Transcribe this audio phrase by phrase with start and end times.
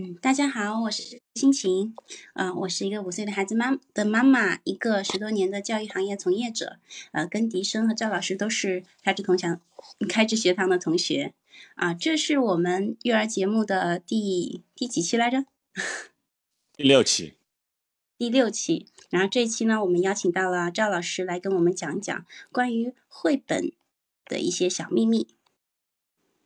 [0.00, 1.92] 嗯，大家好，我是心情，
[2.34, 6.78] 呃，我是一个五岁的孩子妈的妈妈，一个十多年的教育行业从业者，
[7.10, 9.60] 呃，跟笛声和赵老师都是开智同享
[10.08, 11.34] 开智学堂的同学，
[11.74, 15.46] 啊，这是我们育儿节目的第第几期来着？
[16.76, 17.34] 第六期。
[18.16, 23.72] 第六期，然后这一期呢，我们邀请到了赵老师来跟我们讲一讲关于绘本
[24.26, 25.26] 的一些小秘密。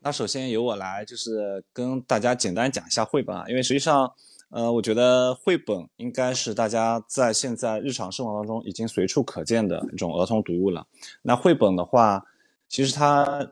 [0.05, 4.12] 那首先由我来，就是跟大家简单讲一下绘本啊，因为实际上，
[4.51, 10.84] 呃，我觉得绘本应该是大家在现在日常生活当中已经随处可见的一种儿童读物了。
[11.23, 12.25] 那绘本的话，
[12.69, 13.48] 其实它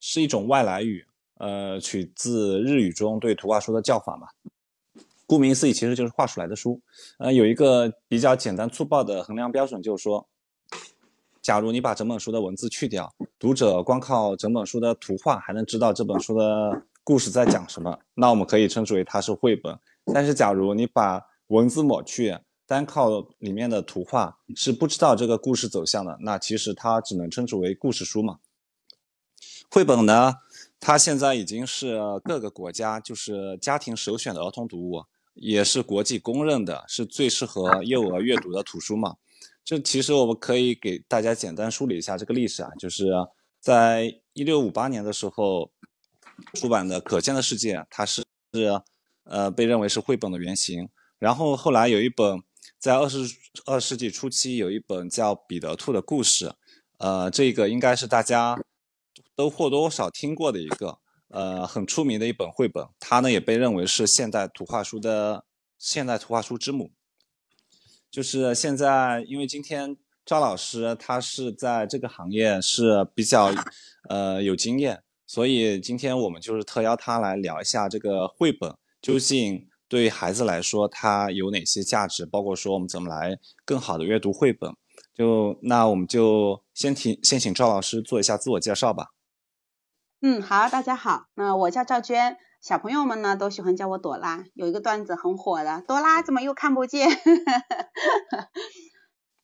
[0.00, 1.06] 是一种外来语，
[1.38, 4.26] 呃，取自日语中对图画书的叫法嘛。
[5.24, 6.80] 顾名思义，其实就是画出来的书。
[7.18, 10.26] 呃，有一个比较简单粗暴的衡量标准，就是说。
[11.46, 19.78] 假如你把整本书的文字去掉，读者光靠整本书的图画还能知道这本书的故事在讲什么，那我们可以称之为它是绘本。
[20.12, 28.38] 但是，假如你把文字抹去，单靠里面的图画是不知道这个故事走向的，那其实它只能称之为故事书嘛。
[29.70, 30.34] 绘本呢，
[30.80, 35.04] 它现在已经是各个国家就是家庭首选的儿童读物，
[35.34, 39.14] 也是国际公认的是最适合幼儿阅读的图书嘛。
[39.66, 43.06] 这其实我们可以给大家简单梳理一下这个历史啊，就是
[43.58, 45.72] 在一六五八年的时候
[46.54, 48.80] 出版的《可见的世界》，它是是
[49.24, 50.88] 呃被认为是绘本的原型。
[51.18, 52.40] 然后后来有一本
[52.78, 53.18] 在二十
[53.64, 56.46] 二世纪初期有一本叫《彼得兔的故事》，
[56.98, 58.56] 呃，这个应该是大家
[59.34, 65.44] 都或多或少听过的一个呃很出名的一本绘本，它呢也被认为是现代图画书的
[65.76, 66.92] 现代图画书之母。
[68.16, 69.94] 就是现在，因为今天
[70.24, 73.52] 赵老师他是在这个行业是比较，
[74.08, 84.74] 呃有经验，所以今天我们就是特邀他来聊一下这个绘本究竟对孩子来说它有哪些价值，包括说我们怎么来更好的阅读绘本。
[85.14, 89.08] 就那我们就先请先请赵老师做一下自我介绍吧。
[90.22, 92.38] 嗯，好，大家好，那我叫赵娟。
[92.66, 97.08] 小朋友们呢都喜欢叫我朵拉，有一个段子很火的，朵拉怎么又看不见？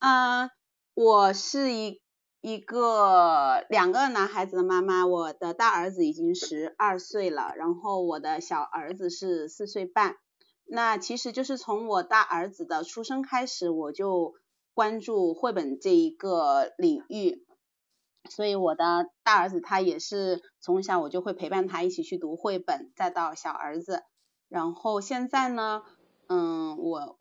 [0.00, 0.50] 嗯，
[0.94, 2.02] 我是一
[2.40, 10.16] 一个两个男孩子的妈妈，我的大儿子已经十二岁了，然后我的小儿子是四岁半。
[10.64, 14.34] 那其实就是从我大儿子的出生开始，我就
[14.74, 17.46] 关注绘本这一个领域。
[18.30, 24.02] 所以我的大儿子他也是从小我就会陪伴他一起去读绘本，再到小儿子，
[24.48, 25.82] 然后现在呢，
[26.28, 27.18] 嗯，我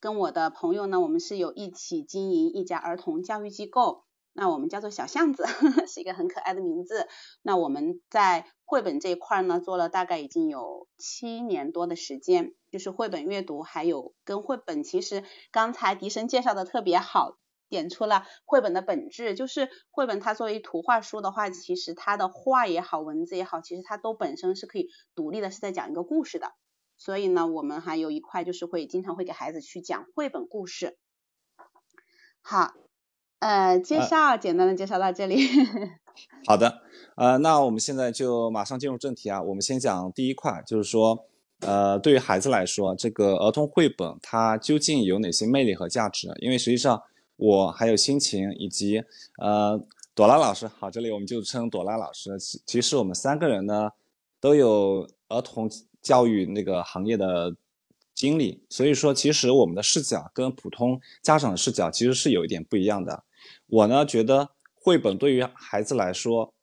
[0.00, 5.46] 跟我的朋友呢，我们是有一起经营一家儿童教育机构，那我们叫做小巷子，
[5.88, 7.08] 是一个很可爱的名字。
[7.42, 17.38] 那我们在绘本这一块呢，做了大概已经有七年多的时间，就是绘本阅读，还有跟绘本，其实刚才笛声介绍的特别好。
[17.74, 26.52] 点出了绘本的本质，就是绘本它作为图画书的话，其实它的画也好，文字也好，其实它都本身是可以独立的，是在讲一个故事的。
[26.96, 30.96] 所以呢，我们还有一块就是会经常会给孩子去讲绘本故事。
[32.40, 32.74] 好，
[33.40, 35.36] 呃，介绍简单的介绍到这里。
[36.46, 36.82] 好的，
[37.16, 39.42] 呃，那我们现在就马上进入正题啊。
[39.42, 41.26] 我们先讲第一块，就是说，
[41.60, 46.28] 呃，对于孩子来说，这个儿童绘本它究竟有哪些魅力和价值？
[46.40, 47.02] 因为实际上。
[47.36, 49.02] 我还有心情，以及
[49.38, 49.80] 呃
[50.14, 52.38] 朵拉老师，好，这里我们就称朵拉老师。
[52.38, 53.90] 其其实我们三个人呢
[54.40, 55.68] 都有儿童
[56.00, 57.54] 教育那个行业的
[58.14, 63.24] 经历，所以说其实我们的视角跟普通家长的视角其实是有一点不一样的。
[63.66, 66.54] 我呢觉得绘本对于孩子来说，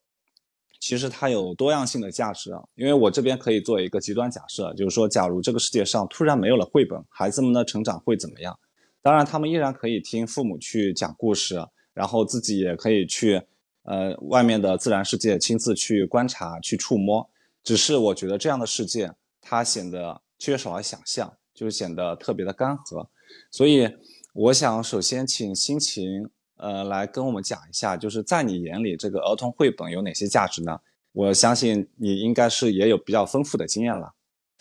[0.80, 2.64] 其实它有多样性的价值啊。
[2.76, 8.58] 因为我这边可以做一个极端假设，就是说假如这个世界上突然没有了绘本，孩子们的成长会怎么样？
[9.04, 13.42] 当然，他们依然可以听父母去讲故事，然后自己也可以去，
[13.82, 17.28] 呃，外面的自然世界亲自去观察、去触摸。
[17.64, 19.12] 只是我觉得这样的世界，
[19.42, 23.08] 它显得缺少了想象，就是显得特别的干涸。
[23.50, 23.90] 所以，
[24.34, 30.80] 我想首先请心情，呃，来跟我们讲一下，就是在你眼里，这个儿童绘本有哪些价值呢？
[31.14, 34.14] 我相信你应该是也有比较丰富的经验了。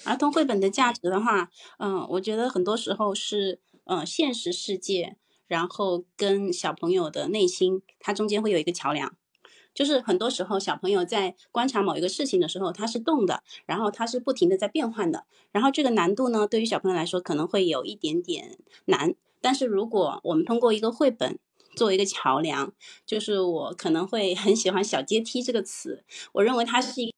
[0.05, 3.61] 儿童绘本的价值的话，嗯，我觉得很多时候是。
[3.85, 5.17] 嗯，现实世界，
[5.47, 9.17] 然后跟小朋友的内心，它中间会有一个桥梁。
[9.73, 15.27] 就是很多时候，小朋友在观察某一个事情的时候，它是动的，然后它是不停的在变换的。
[15.53, 19.15] 然后这个难度呢，对于小朋友来说可能会有一点点难。
[19.41, 21.39] 但是如果我们通过一个绘本
[21.77, 22.75] 作为一个桥梁，
[23.07, 26.05] 就是我可能会很喜欢“小阶梯”这个词。
[26.33, 27.15] 我认为它是一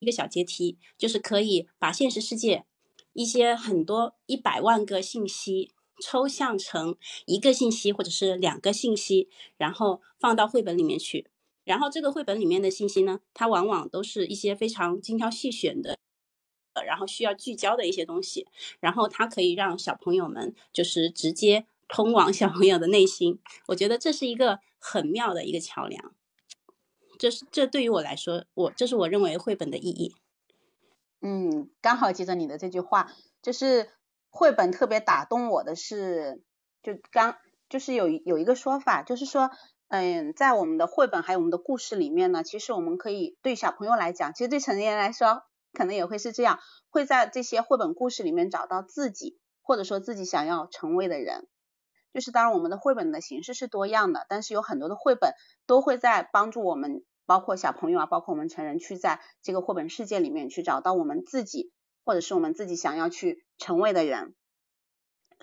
[0.00, 2.64] 一个小阶梯，就是可以把现实世界
[3.12, 6.96] 一些很多一百万个信息抽象成
[7.26, 11.30] 一个信息或者是两个信息，然后放到绘本里面去。
[11.64, 15.98] 然后这个绘本里面的信息呢，它往往都是一些非常精挑细选的，
[16.86, 18.46] 然后需要聚焦的一些东西。
[18.80, 23.38] 然后它可以让小朋友们就是直接通往小朋友的内心。
[23.66, 26.14] 我觉得这是一个很妙的一个桥梁。
[27.18, 30.14] 这是这对于我来说，我这是我认为绘本的意义。
[31.20, 33.10] 嗯，刚好接着你的这句话，
[33.42, 33.90] 就是
[34.30, 36.42] 绘本特别打动我的是，
[36.82, 37.36] 就刚
[37.68, 39.50] 就是有有一个说法，就是说，
[39.88, 45.42] 嗯，在我们的绘本还有我们的故事里面呢，其实我们可以对小朋友来讲，其实对成年人来说，
[45.72, 51.48] 可能也会是这样，会在这些绘本故事里面找到自己，或者说自己想要成为的人。
[52.14, 55.32] 就是当然，我们的绘本的形式是多样的，但是有很多的绘本
[55.66, 57.04] 都会在帮助我们。
[57.28, 61.70] 包括小朋友啊，包括我们成人，去在这个绘本世界里面去找到我们自己，
[62.06, 64.34] 或者是我们自己想要去成为的人。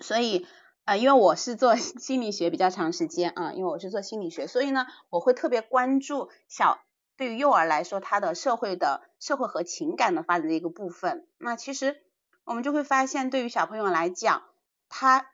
[0.00, 0.48] 所以，
[0.84, 6.80] 呃，因为我是做 心理学比较长时间啊，因为我是做心理学，所以呢，我会特别关注小
[7.16, 11.28] 对于幼儿来说，他的社会的社会和情感的发展的一个部分。
[11.38, 12.02] 那其实
[12.42, 14.42] 我们就会发现，对于小朋友来讲，
[14.88, 15.30] 他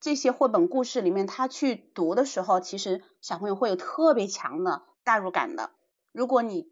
[0.00, 5.70] 这些绘本故事里面，他去读的时候，其实小朋友会有特别强的代入感的。
[6.12, 6.70] 如果你，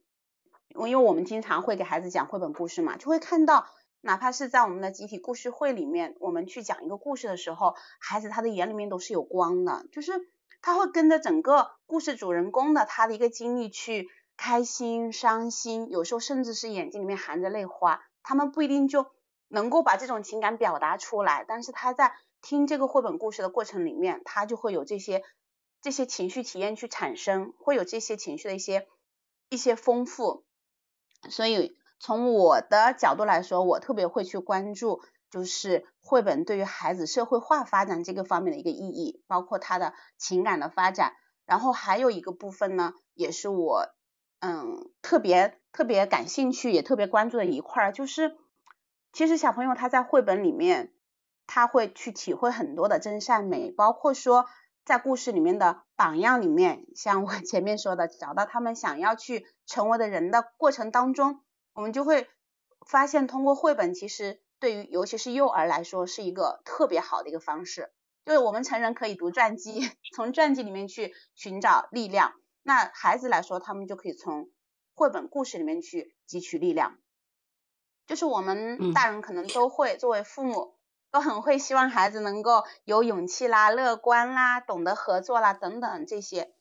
[0.74, 3.66] 因为我们经常会给孩子讲绘本故事嘛，就会看到，
[4.02, 10.12] 哪怕是在我们的集体故事会里面，我们去讲一个故事的时候，孩子他的眼里面都是有光的，就是
[10.60, 19.06] 他会跟着整个故事主人公的他的一个经历去开心、伤心，有时候甚至是眼睛里面含着泪花，他们不一定就
[19.48, 25.22] 能够把这种情感表达出来，但是他在听这个绘本故事的过程里面，他就会有这些
[25.80, 28.86] 这些情绪体验去产生，会有这些情绪的一些。
[29.50, 30.44] 一些丰富，
[31.28, 41.14] 所以从我的角度来说，我特别会去关注，就是绘本对于孩子社会化发展这个方面的一个意义，包括他的情感的发展。
[41.44, 43.88] 然后还有一个部分呢，也是我
[44.38, 48.36] 嗯特别特别感兴趣，也特别关注的一块，就是
[49.12, 50.94] 其实小朋友他在绘本里面，
[51.48, 54.46] 他会去体会很多的真善美，包括说。
[54.82, 61.42] 在故事里面的榜样里面， 像我前面说的，找到他们想要去成为的人的过程当中，
[61.74, 62.26] 我们就会
[62.86, 67.92] 发现，通过绘本，其实对于尤其是幼儿来说，是一个特别好的一个方式。
[68.24, 72.32] 就是我们成人可以读传记， 从传记里面去寻找力量，
[72.62, 74.48] 那孩子来说，他们就可以从
[74.94, 76.96] 绘本故事里面去汲取力量。
[78.06, 80.79] 就是我们大人可能都会作为父母。
[81.10, 86.52] 都很会希望孩子能够有勇气啦、乐观啦、懂得合作啦等等这些。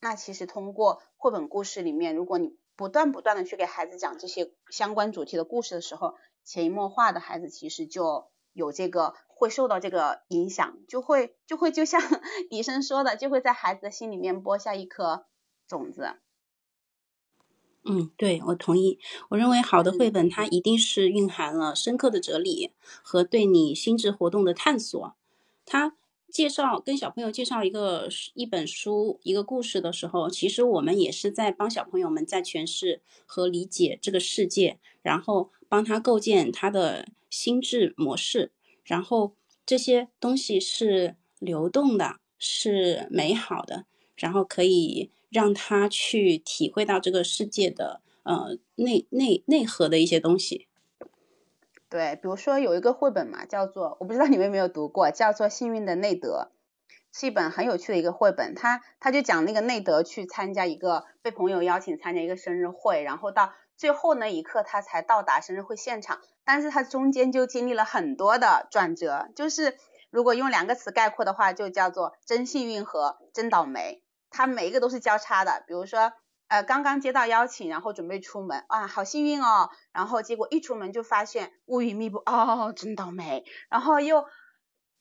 [0.00, 12.00] 那其实通过绘本故事里面，如果你不断不断的去给孩子讲这些相关主题的故事的时候，潜移默化的孩子其实就有这个会受到这个影响，就会就会就像
[12.50, 15.26] 笛声说的，就会在孩子的心里面播下一颗
[15.68, 16.20] 种子。
[17.86, 18.98] 嗯，对，我同意。
[19.28, 22.70] 我认为好的绘本它一定是蕴含了深刻的哲理
[23.02, 25.14] 和对你心智活动的探索。
[25.66, 25.94] 它
[26.30, 38.50] 介绍跟小朋友介绍一个一本书、一个故事的时候，其实我们也是在帮小朋友们在诠释和理解这个世界，然后帮他构建他的心智模式。
[38.82, 39.34] 然后
[39.66, 43.84] 这些东西是流动的，是美好的，
[44.16, 45.10] 然后可以。
[45.34, 50.68] 让他去体会到这个世界的呃内内内核的一些东西。
[51.90, 56.50] 对，比如说有一个绘本嘛，叫做我不知道你们有没有读过，叫做《幸运的内德》，
[57.18, 58.54] 是一本很有趣的一个绘本。
[58.54, 69.76] 他他就讲那个内德去参加一个被朋友邀请参加一个生日会，然后到最后那一刻他才到达生日会现场，但是他中间就经历了很多的转折，就是
[70.10, 74.03] 如果用两个词概括的话，就叫做真幸运和真倒霉。
[74.34, 76.12] 他每一个都是交叉的，比如说，
[76.48, 84.26] 呃，刚刚接到邀请，然后准备出门，哇，好幸运哦，然后结果一出门就发现乌云密布，哦，真倒霉，然后又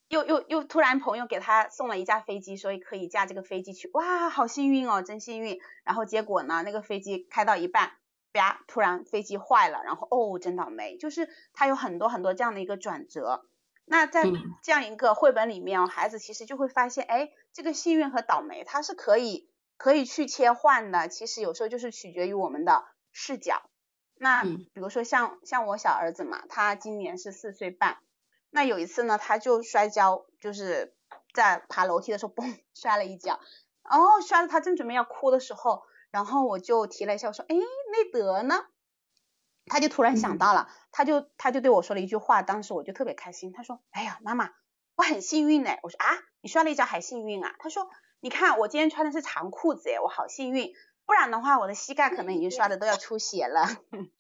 [0.08, 7.94] 又又又突然朋友给他送了一架飞机，所以可以驾这个飞机去，哇，好幸运哦，真幸运，然后结果呢，那个飞机开到一半，
[8.34, 13.46] 啪，突然飞机坏了，然后哦，真倒霉，就是他有很多很多这样的一个转折。
[13.86, 14.24] 那在
[14.62, 21.08] 这样一个绘本里面，孩子其实就会发现，哎，这个幸运和倒霉它是可以可以去切换的。
[21.08, 23.62] 其实有时候就是取决于我们的视角。
[24.16, 27.98] 那比如说像像我小儿子嘛，他今年是四岁半。
[28.50, 30.94] 那有一次呢，他就摔跤，就是
[31.34, 33.40] 在爬楼梯的时候， 嘣，摔了一跤。
[33.82, 38.66] 然后，摔的他正准备要哭的时候，然后我就提了一下，我说，哎，内德呢？
[39.66, 43.52] 他就突然想到了，他就他就对我说了一句话，当时我就特别开心。
[43.52, 44.52] 他说：“哎呀，妈妈，
[44.96, 46.06] 我很幸运呢。”我说：“啊，
[46.44, 47.90] 你摔了一跤还幸运啊？”他说
[48.22, 50.72] ：“你看我今天穿的是长裤子，哎，我好幸运，
[51.08, 53.66] 不然的话我的膝盖可能已经摔的都要出血了。”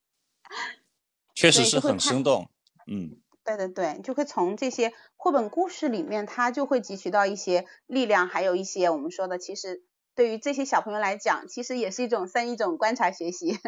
[1.36, 2.50] 确实是很生动，
[2.88, 3.20] 嗯。
[3.46, 9.84] 对对对，就会从这些绘本故事里面，他就会汲取到一些力量，还有一些我们说的，其实
[10.16, 13.60] 对于这些小朋友来讲，其实也是一种算一种观察学习。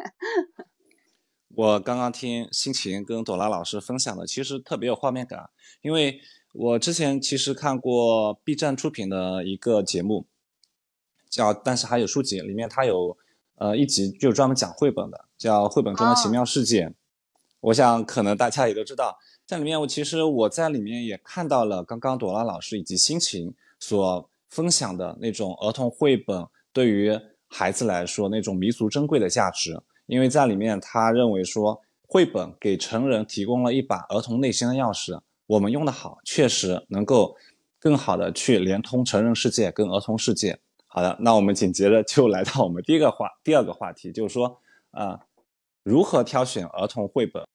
[1.53, 5.49] 我刚刚听心情跟朵拉老师分享的，其实特别有画面感，
[5.81, 6.21] 因为
[6.57, 10.25] 我之前其实看过 B 站出品的一个节目，
[11.29, 13.17] 叫《但是还有书籍》，里面它有
[13.55, 16.87] 呃一集就专门讲绘本的，叫《绘本中的奇妙世界》。
[17.59, 19.17] 我想可能大家也都知道。
[19.45, 29.77] 在里面，我其实我在里面也看到了刚刚朵拉老师以及心情所分享的那种儿童绘本对于孩子来说那种弥足珍贵的价值。
[30.05, 37.35] 因为在里面，他认为说绘本给成人提供了一把儿童内心的钥匙，我们用的好，确实能够
[37.79, 40.59] 更好的去连通成人世界跟儿童世界。
[40.87, 44.59] 好的，那我们紧接着就来到我们第一个话第二个话题，就是说
[44.91, 45.19] 啊，
[45.83, 47.45] 如何挑选儿童绘本，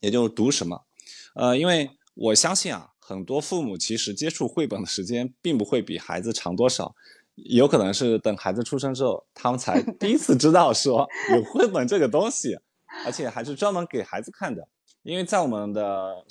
[0.00, 0.86] 也就是读什么。
[1.34, 6.94] 呃，因为我相信啊，很多父母其实接触绘本的时间并不会比孩子长多少，
[7.34, 12.56] 有可能是等孩子出生之后，他们才 第一次知道说有绘本这个东西，
[13.04, 14.66] 而且还是专门给孩子看的。
[15.02, 16.24] 因为在我们的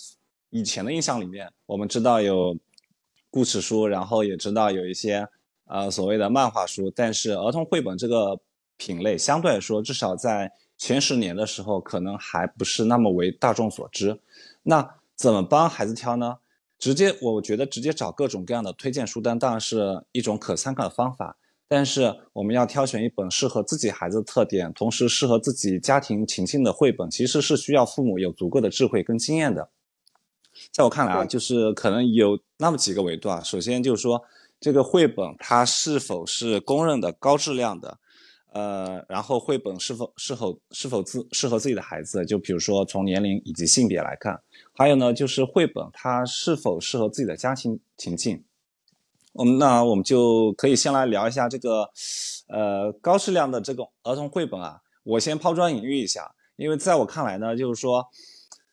[0.55, 2.57] 以前的印象里面，我们知道有
[3.29, 5.27] 故事书，然后也知道有一些
[5.65, 8.39] 呃所谓的漫画书，但是儿童绘本这个
[8.77, 14.17] 品类相对来说，至少在前十年的时候，可能还不是那么为大众所知。
[14.63, 16.37] 那怎么帮孩子挑呢？
[16.79, 21.35] 直接，我觉得直接找各种各样的推荐书单当然是一种可参考的方法。
[21.67, 29.67] 但是我们要挑选一本适合自己孩子的特点，同时适合自己家庭情境的绘本，其实是需要父母有足够的智慧跟经验的。
[30.71, 33.41] 在我看来啊，就是可能有那么几个维度啊。
[33.43, 34.21] 首先就是说，
[34.59, 37.97] 这个绘本它是否是公认的高质量的。
[38.53, 42.25] 呃，然后绘本是否是否是否自适合自己的孩子？
[42.25, 44.41] 就比如说从年龄以及性别来看，
[44.73, 48.41] 还有呢，就是绘本它是否适合自己的家庭情境？
[49.33, 51.89] 我们那我们就可以先来聊一下这个，
[52.47, 54.79] 呃，高质量的这个儿童绘本啊。
[55.03, 58.07] 我先抛砖引玉一下，因为在我看来呢，就是说，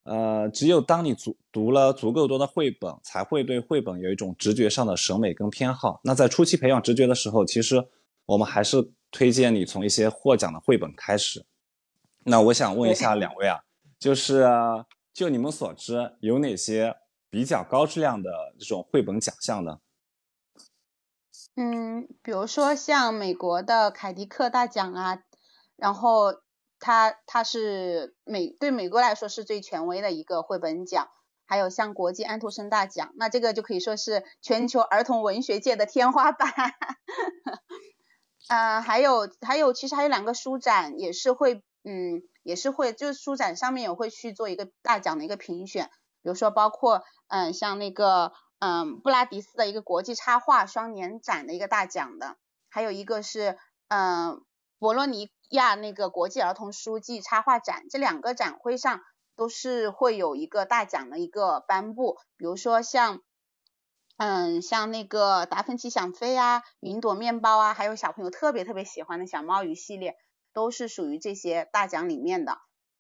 [0.05, 6.01] 呃，只有当你足读了足够多的绘本，才会对绘本有一种直觉上的审美跟偏好。
[6.05, 7.89] 那在初期培养直觉的时候，其实
[8.27, 8.93] 我们还是。
[9.15, 11.45] 推荐你从一些获奖的绘本开始。
[12.25, 13.61] 那我想问一下两位啊，
[13.99, 14.49] 就是
[15.13, 16.97] 就你们所知，有哪些
[17.29, 19.81] 比较高质量的这种绘本奖项呢？
[21.57, 25.23] 嗯，比如说像美国的凯迪克大奖啊，
[25.77, 26.33] 然后
[26.83, 31.09] 它它是美对美国来说是最权威的一个绘本奖，
[31.47, 36.53] 还有像国际安徒生大奖，那这个就可以说是全球儿童文学界的天花板。
[38.49, 45.87] 呃，还有还有，其实还有两个书展也是会，嗯，也是会，就是书展上面也会去做一个大奖的一个评选，
[46.23, 52.37] 比如说包括，嗯，像那个，嗯，布拉迪斯的一个国际插画双年展的一个大奖的，
[52.69, 54.43] 还有一个是，嗯，
[54.83, 59.01] 博洛尼亚那个国际儿童书记插画展，这两个展会上
[59.37, 63.23] 都是会有一个大奖的一个颁布，比如说像。
[64.19, 70.17] 嗯，像那个达芬奇想飞啊，云朵面包啊，还有小朋友特别特别喜欢的小猫鱼系列，
[70.53, 72.59] 都是属于这些大奖里面的。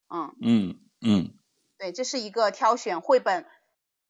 [0.08, 1.38] 嗯嗯嗯，
[1.78, 3.46] 对，这是一个挑选绘本，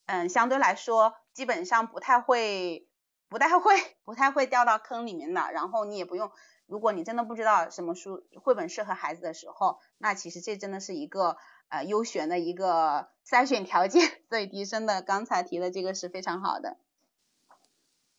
[0.07, 2.89] 嗯，相对来说基本上不太会，
[3.33, 3.75] 不太会，
[4.05, 5.41] 不太会掉到坑里面的。
[5.53, 6.31] 然后你也不用，
[6.67, 11.39] 如果你真的不知道什么书绘本适合孩子的时候，那其实这真的是一个
[11.71, 14.07] 呃优选的一个筛选条件。
[14.29, 16.77] 所以迪生的刚才提的这个是非常好的。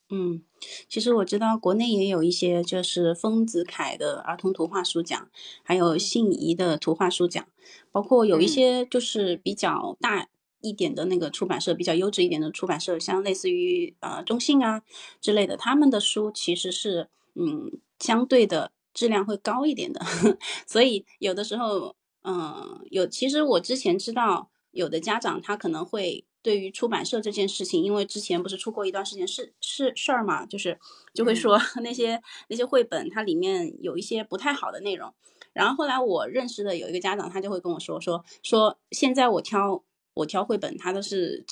[0.09, 0.43] 嗯，
[0.89, 5.29] 其实我知道国内也有一些，就是丰子恺的儿童图画书奖，
[5.63, 7.47] 还有信宜的图画书奖，
[7.91, 10.27] 包括有一些就是比较大
[10.63, 14.81] 一点的那个出版社，比较优质一点的出版社，像类似于呃中信啊
[15.21, 20.01] 之类的，他们的书其实是嗯相对的质量会高一点的，
[20.65, 26.25] 所以有的时候嗯有，其实我之前知道有的家长他可能会。
[26.43, 30.77] 对于出版社这件事情，因为之前不是出过一段时间事事事儿嘛，就是
[31.13, 35.13] 就会说那些那些绘本它里面有一些不太好的内容。
[35.53, 41.45] 然后后来我认识的有一个家长，他就会跟我说说说现在我挑我挑绘本，他都是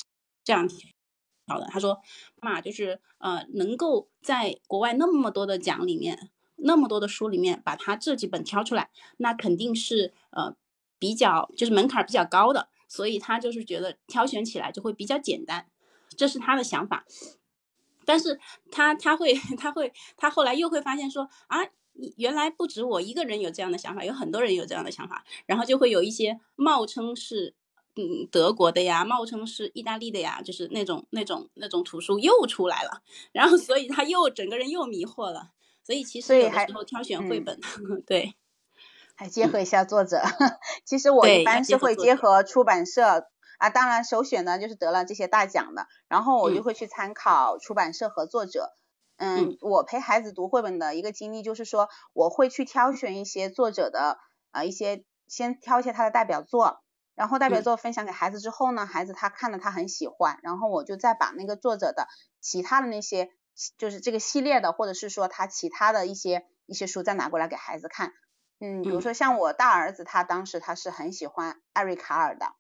[0.44, 1.66] 这样挑的。
[1.70, 2.02] 他说
[2.42, 10.56] 妈就是呃能够在国外那么多的奖里面，那么多的书里面，把他这几本挑出来，那肯定是呃
[11.00, 15.68] 比较就是门槛比较高的，所以他就是觉得挑选起来就会比较简单，
[16.10, 17.06] 这是他的想法。
[18.06, 18.40] 但是
[18.72, 21.60] 他他会他会他后来又会发现说啊，
[22.18, 27.56] 原来不止我一个人有这样的想法，有很多人有这样的想法，然后就会有一些冒称是
[27.96, 35.52] 嗯德国的呀，冒充是意大利的呀，就是那种那种那种图书又出来了，然后所以他又整个人又迷惑了，
[35.84, 37.60] 所以其实有的时候挑选绘本，
[38.08, 38.36] 对，
[39.16, 40.22] 还结合一下作者，
[40.86, 43.28] 其实 我一般是会结合出版社。
[43.58, 48.72] 啊，当然首选呢就是得了这些大奖的，然后我就会去参考出版社和作者。
[49.18, 54.18] 嗯，我陪孩子读绘本的一个经历就是说，我会去挑选一些作者的
[54.50, 56.80] 啊一些，先挑一些他的代表作，
[57.16, 62.08] 然后代表作分享给孩子之后呢，孩子他看了他很喜欢，然后我就再把那个作者的
[62.40, 63.30] 其他的那些
[63.78, 68.14] 就是这个系列的，或者是说他其他的一些一些书再拿过来给孩子看。
[68.60, 72.54] 嗯，比如说像我大儿子，他当时他是很喜欢艾瑞卡尔的。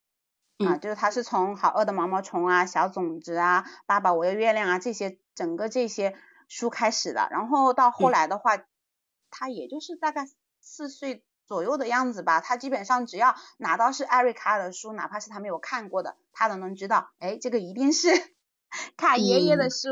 [0.63, 6.15] 啊，就是他是从好饿的毛毛虫啊、小种子啊、爸爸我要月亮啊这些整个这些
[6.50, 8.63] 书开始的，然后到后来的话，
[9.31, 10.27] 他也就是大概
[10.60, 18.08] 四岁左右的样子吧，他基本上只要拿到是艾瑞卡尔的书，哪怕是他没有看过的，他都能知道，哎，这个一定是
[18.96, 19.89] 卡爷爷的书，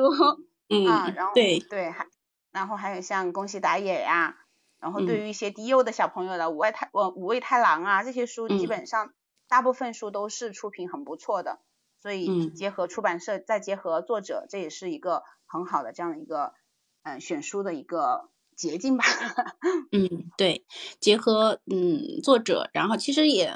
[0.70, 1.60] 嗯， 啊，然后对。
[1.60, 2.08] 对，还
[2.52, 4.38] 然后还有像宫西达也呀，
[4.80, 9.12] 然后对于一些低幼的小朋友的五味太呃五味太郎啊这些书基本上。
[9.50, 11.60] 大部分书都是出品很不错的，
[12.04, 16.54] 所以结合出版社再结合作者，这也是一个很好的这样的一个
[17.02, 19.06] 嗯选书的一个捷径吧。
[19.92, 20.66] 嗯，对，
[21.00, 23.54] 结合嗯作者，然后其实也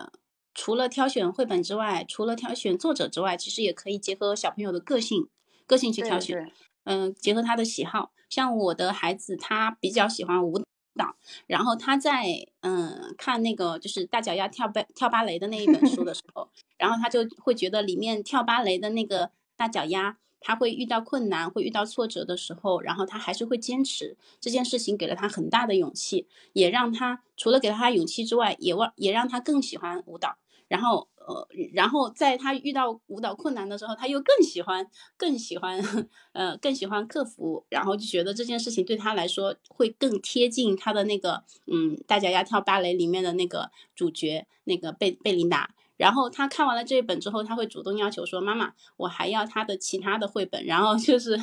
[0.54, 5.28] 除了挑选绘本之外，除了挑选作者之外，其实也可以结合小朋友的个性，
[5.68, 6.52] 个性去挑选。
[6.86, 10.62] 嗯，结合他的喜好，像我的孩子，他比较喜欢舞。
[10.96, 11.16] 蹈，
[11.48, 12.28] 然后他在
[12.62, 31.08] 嗯看那个就是大脚丫跳芭跳芭蕾的那一本书的时 候，然后他就会觉得里面跳芭蕾的那个大脚丫，他会遇到困难，会遇到挫折的时候，然后他还是会坚持这件事情，给了他很大的勇气，也让他除了给了他勇气之外，也望也让他更喜欢舞蹈，然后。
[31.26, 35.82] 呃，然后在他遇到舞蹈困难的时候，他又更喜欢，更喜欢，
[36.34, 45.74] 呃，更喜欢克服，然后就觉得这件事情对他来说会更贴近他的那个，嗯，大脚丫跳芭蕾里面的那个主角，那个贝贝琳达。
[45.96, 51.40] 然后他看完了这一本之后，他会主动要求说：“妈妈，我还要他的其他的绘本。”然后就是，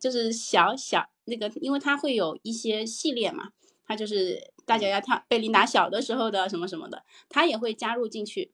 [0.00, 3.50] 就是小小那个，因为他会有一些系列嘛，
[3.84, 8.52] 他就是大脚丫跳贝琳达小的时候的什么什么的，他也会加入进去。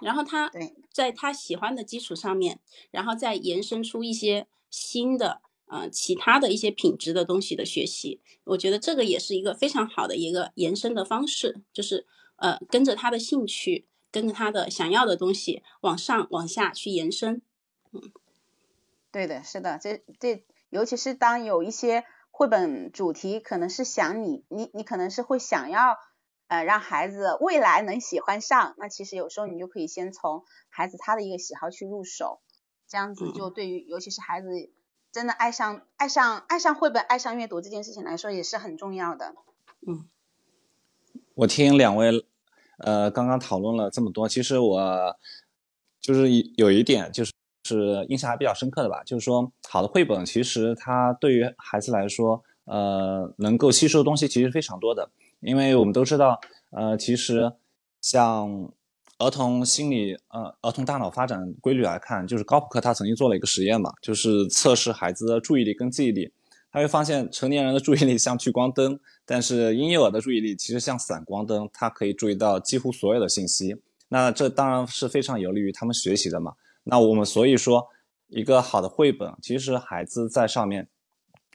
[0.00, 0.50] 然后他
[0.90, 17.42] 在他喜欢的基础上面，然后再延伸出一些新的呃其他的一些品质的东西的学习，我觉得这个也是一个非常好的一个延伸的方式，就是呃跟着他的兴趣，跟着他的想要的东西往上往下去延伸。
[17.90, 18.00] 嗯，
[19.10, 25.98] 对的，是的，这这尤其是当有一些绘本主题可能是想你你你可能是会想要。
[26.46, 32.42] 呃，让孩子未来能喜欢上，那其实有时候你就可以先从孩子他的一个喜好去入手，
[32.86, 34.48] 这样子就对于尤其是孩子
[35.10, 39.34] 真的爱上爱上爱上绘本、爱上阅读这件事情来说也是很重要的。
[39.86, 40.06] 嗯，
[41.34, 42.26] 我听两位
[42.78, 45.16] 呃刚刚讨论了这么多，其实我
[46.00, 47.32] 就是有一点就是
[47.64, 55.10] 是印象还比较深刻的吧，就是说好的绘本其实它对于孩子来说，呃，能够吸收的东西其实非常多的。
[55.40, 57.52] 因为我们都知道，呃，其实
[58.00, 58.72] 像
[59.18, 66.32] 儿童心理，呃，儿童大脑发展规律来看，就是高普克他曾经做了一个实验嘛，就是测试孩子的注意力跟记忆力，
[66.74, 73.76] 他会发现成年人的注意力像聚光灯，但是婴幼儿的注意力其实像散光灯，它可以注意到几乎所有的信息。
[74.08, 76.54] 那这当然是非常有利于他们学习的嘛。
[76.82, 77.86] 那我们所以说，
[78.26, 80.88] 一个好的绘本，其实孩子在上面，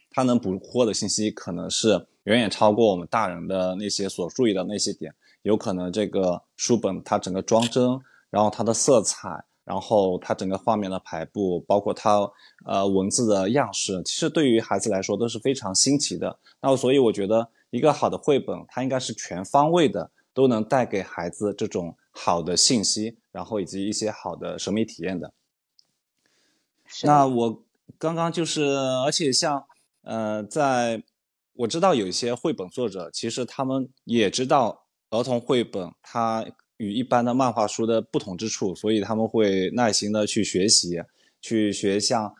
[0.09, 2.07] 他能捕获的信息可能是。
[2.23, 12.19] 远远超过我们大人的那些所注意的那些点，有可能这个书本它整个装帧，然后它的色彩，然后它整个画面的排布，包括它
[12.65, 16.39] 呃文字的样式，其实对于孩子来说都是非常新奇的。
[16.59, 25.31] 那所以我觉得一个好的绘本，它应该是全方位的，都能带给孩子这种好的信息，然后以及一些好的审美体验的。
[27.03, 27.63] 那我
[27.99, 28.63] 刚刚就是，
[29.05, 29.63] 而且像
[30.01, 31.03] 呃在。
[31.59, 36.45] 我知道有一些绘本作者，其实他们也知道儿童绘本它
[36.79, 41.01] 与一般的漫画书的不同之处，所以他们会耐心的去学习，
[41.41, 42.33] 去学像，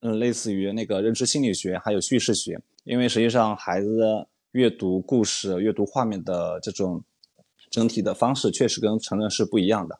[0.00, 7.02] 嗯，类似于那个认知心理学还有叙事学，因为实际上孩子阅读故事、阅读画面的这种
[7.70, 9.98] 整体的方式确实跟成人是不一样的。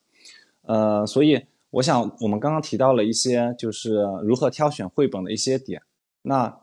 [0.62, 5.82] 呃，所以我想我们刚刚提到了一些就是如何挑选绘本的一些点。
[6.20, 6.60] 那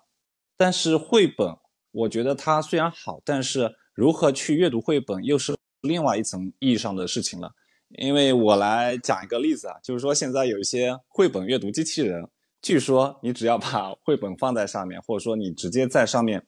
[0.56, 1.58] 但是绘本，
[1.91, 7.52] 我觉得它虽然好，但是如何去阅读绘本又是另外一层意义上的事情了。
[7.98, 12.30] 因为我来讲一个例子啊，就是说现在有一些绘本阅读机器人，
[12.62, 16.46] 据说你只要把绘本放在上面，或者说你直接在上面，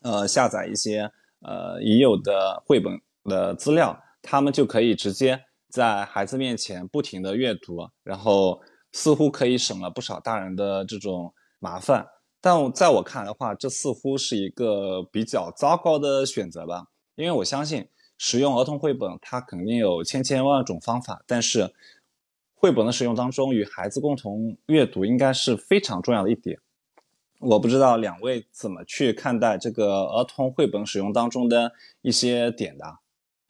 [0.00, 12.06] 呃，下载一些呃已有的绘本的资料，他们就可以直接在孩子面前不停的阅读，然后似乎可以省了不少大人的这种麻烦。
[12.40, 17.86] 但在我看来的话，这似乎是一个比较糟糕的选择吧，因为我相信。
[18.24, 21.74] 使用儿童绘本，它肯定有千千万万种方法，但是
[22.54, 26.60] 绘本的使用当中，与孩子共同阅读应该是非常重要的一点。
[27.40, 32.98] 我不知道两位怎么去看待这个儿童绘本使用当中的一些点的？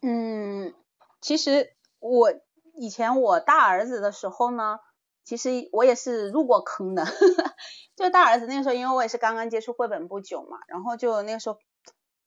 [0.00, 0.72] 嗯，
[1.20, 2.32] 其实我
[2.74, 4.78] 以前我大儿子的时候呢，
[5.22, 7.04] 其实我也是入过坑的。
[7.94, 11.58] 就大儿子那个时候，因为我也是刚刚接触绘本不久嘛，然后就那个时候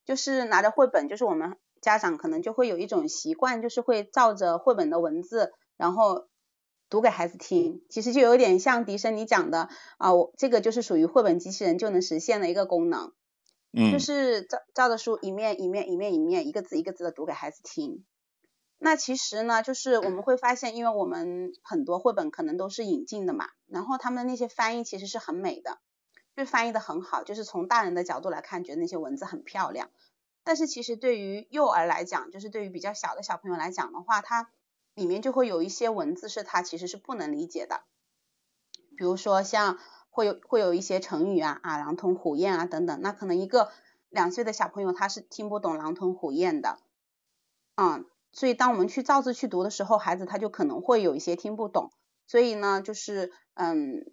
[0.05, 1.57] 就是拿着绘本，就是我们。
[1.85, 6.27] 家长可能就会有一种习惯，就是会照着绘本的文字，然后
[6.89, 7.83] 读给孩子听。
[7.91, 9.69] 其实就有点像迪生你讲的
[9.99, 13.13] 啊，我这个就是属于绘本机器人就能实现的一个功能，
[13.71, 18.03] 嗯，就是照照着书一面一面一面一面一个字一个字的读给孩子听。
[18.79, 25.77] 那其实呢，就是我们会发现，因为我们很多绘本可能都是引进的嘛，然后他们那些翻译其实是很美的，
[26.35, 29.91] 就翻译的很好，就是从大人的角度来看，觉得那些文字很漂亮。
[30.45, 34.51] 但是其实对于幼儿来讲，就是对于比较小的小朋友来讲的话，它
[34.93, 37.81] 里面就会有一些文字是他其实是不能理解的，
[38.95, 39.79] 比如说像
[40.11, 43.71] 会有会有一些成语啊啊狼吞虎咽啊等等，那可能一个
[44.09, 46.77] 两岁的小朋友他是听不懂狼吞虎咽的，
[47.75, 51.91] 嗯，所以当我们去照字去读的时候，孩子他就可能会有一些听不懂，
[52.27, 54.05] 所以呢就是嗯，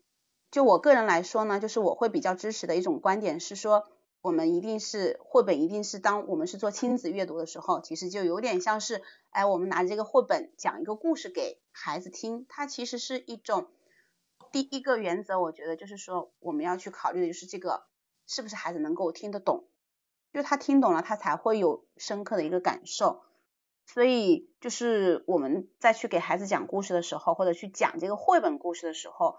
[0.50, 3.86] 就我个人来说呢，就是我会比较支持的一种观点是说。
[4.22, 13.66] 我们一定是绘本，一定是当我们是做亲子阅读的时候，其实就有点像是，哎，我们拿这个绘本讲一个故事给孩子听，它其实是一种
[14.52, 17.82] 第一个原则，我觉得就是说我们要去考虑的就是这个
[18.28, 19.64] 是不是孩子能够听得懂，
[20.32, 23.24] 就他听懂了，他才会有深刻的一个感受，
[23.86, 29.36] 所以就是我们再去给孩子讲故事的时候，或者去讲这个绘本故事的时候。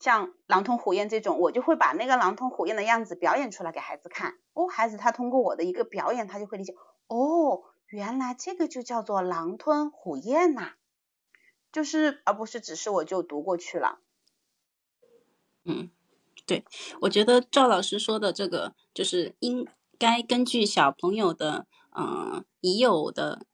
[0.00, 4.38] 像狼吞虎咽这种，我就会把那个狼吞虎咽的样子表演出来给孩子看。
[4.54, 6.74] 哦，孩子他通过我的一个表演，他就会理解。
[7.06, 10.72] 哦，原来这个就叫做狼吞虎咽呐，
[11.70, 14.00] 就是而不是只是我就读过去了。
[15.64, 15.90] 嗯，
[16.46, 16.64] 对，
[17.02, 23.46] 我觉得赵老师说的这个就是应该根据小朋友的嗯已有的。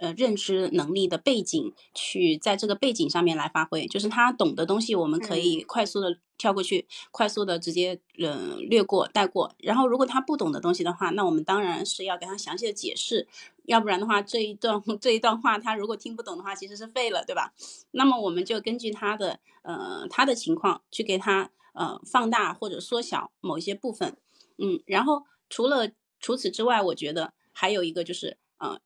[0.00, 9.54] 呃，认知能力的背景去在这个背景上面来发挥，就是他懂的东西，我们可以快速的跳过去，快速的直接呃略过带过。
[9.58, 13.28] 然后如果他不懂的东西的话，那我们当然是要给他详细的解释，
[13.66, 17.52] 要不然的话这一段 这一段话他如果听不懂的话，其实是废了，对吧？
[17.90, 24.16] 那么我们就根据他的呃他的情况去给他呃放大或者缩小某一些部分，
[24.56, 28.80] 嗯，然后除了除此之外，我觉得还有一个就是呃。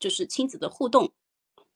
[0.00, 1.12] 就是亲子的互动，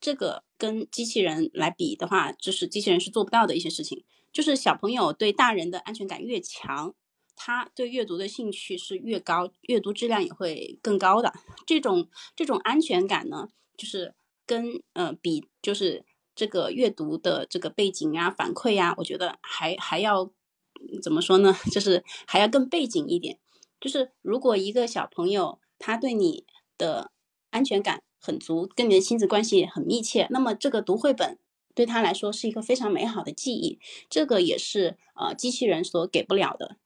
[0.01, 4.05] 这个跟机器人来比的话，就是机器人是做不到的一些事情。
[4.33, 6.93] 就是小朋友对大人的安全感越强，
[7.37, 11.33] 他对阅读的兴趣是越高，阅读质量也会更高的。
[11.65, 20.33] 这种这种安全感呢，就是跟呃比，就是这个阅读的这个背景啊、反馈呀，我觉得还还要
[21.01, 21.55] 怎么说呢？
[21.71, 23.39] 就是还要更背景一点。
[23.81, 26.45] 就是如果一个小朋友他对你
[26.77, 27.13] 的
[27.51, 30.27] 安全感，很足，跟你的亲子关系很密切。
[30.31, 31.39] 那么这个读绘本
[31.75, 36.77] 对他来说是一个非常美好的记忆，这个也是呃机器人所给不了的。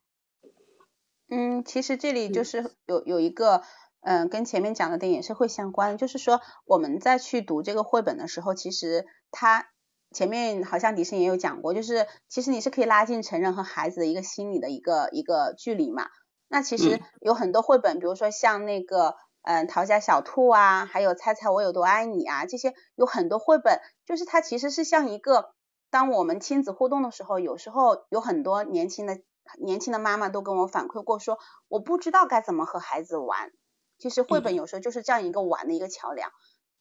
[1.28, 3.62] 嗯，其实这里就是有有一个
[4.00, 9.68] 嗯跟前面讲的点也是会相关的，就是说我们在去读这个绘本的时候，其实他
[10.12, 16.08] 前面好像迪生也有讲过，就是其实你是可以拉近成人和孩子的一个心理的一个一个距离嘛。
[16.48, 19.14] 那其实有很多绘本，比如说像那个。
[19.42, 25.54] 嗯，逃家小兔啊，还有猜猜我有多爱你啊，这些有很多绘本，就是它其实是像一个，
[25.90, 29.20] 当我们亲子互动的时候，有时候有很多年轻的
[29.58, 33.50] 年轻的妈妈都跟我反馈过，说我不知道该怎么和孩子玩。
[33.98, 36.30] 其实绘本有时候就是这样一个玩的一个桥梁。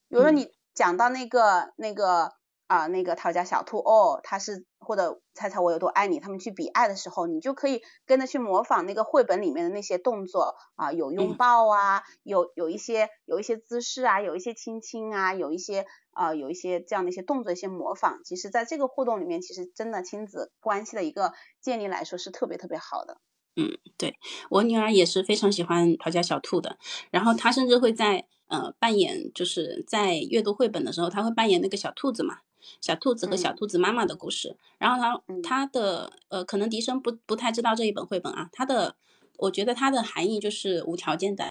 [0.10, 2.34] 比如说你讲到那个那个
[2.68, 23.18] 啊，那个讨价小兔哦，他是或者猜猜我有多爱你，他们去比爱的时候，你就可以跟着去模仿那个绘本里面的那些动作啊，有拥抱啊，有有一些有一些姿势啊，有一些亲亲啊，有一些啊有一些这样的一些动作一些模仿，其实在这个互动里面，其实真的亲子关系的一个建立来说是特别特别好的。
[23.56, 24.14] 嗯，对
[24.52, 26.78] 我女儿也是非常喜欢讨价小兔的，
[27.12, 32.40] 然后她甚至会在呃扮演，就是在阅读绘本的时候，她会扮演那个小兔子嘛。
[32.82, 38.96] 小兔子和小兔子妈妈的故事，然后他他的呃，可能笛声不不太知道这一本绘本啊，它的
[39.38, 41.50] 我觉得它的含义就是无条件的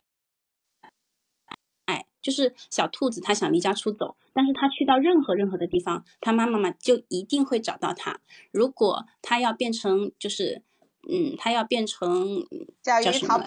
[1.87, 8.21] 爱，就是小兔子它想离家出走，但是它去到任何任何的地方，它妈妈嘛就一定会找到它。
[8.51, 10.63] 如果它要变成就是。
[11.09, 12.45] 嗯，他要变成
[12.83, 13.39] 叫什么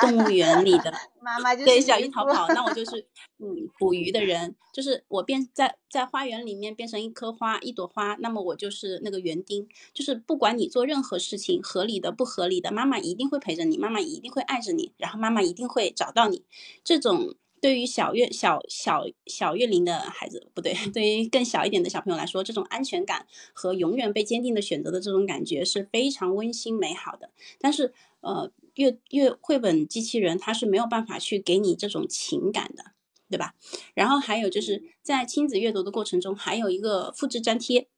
[0.00, 3.06] 动物园里的 妈妈，对小鱼逃跑，那我就 是
[3.38, 16.44] 嗯捕鱼的人，就是我变在在花园里面变成一棵花一朵花，那么我就是那个园丁，就是不管你做任何事情，合理的不合理的，妈妈一定会陪着你，妈妈一定会爱着你，然后妈妈一定会找到你，
[16.84, 17.34] 这种。
[17.60, 27.30] 对于小月小小小月龄的孩子，不对，对于更小一点的小朋友来说，这种安全感和永远被坚定的选择的这种感觉是非常温馨美好的。
[27.58, 32.92] 但是，呃，阅阅绘本机器人它是没有办法去给你这种情感的，
[33.28, 33.54] 对吧？
[33.94, 37.88] 然后还有就是在亲子阅读的过程中，还有一个复制粘贴，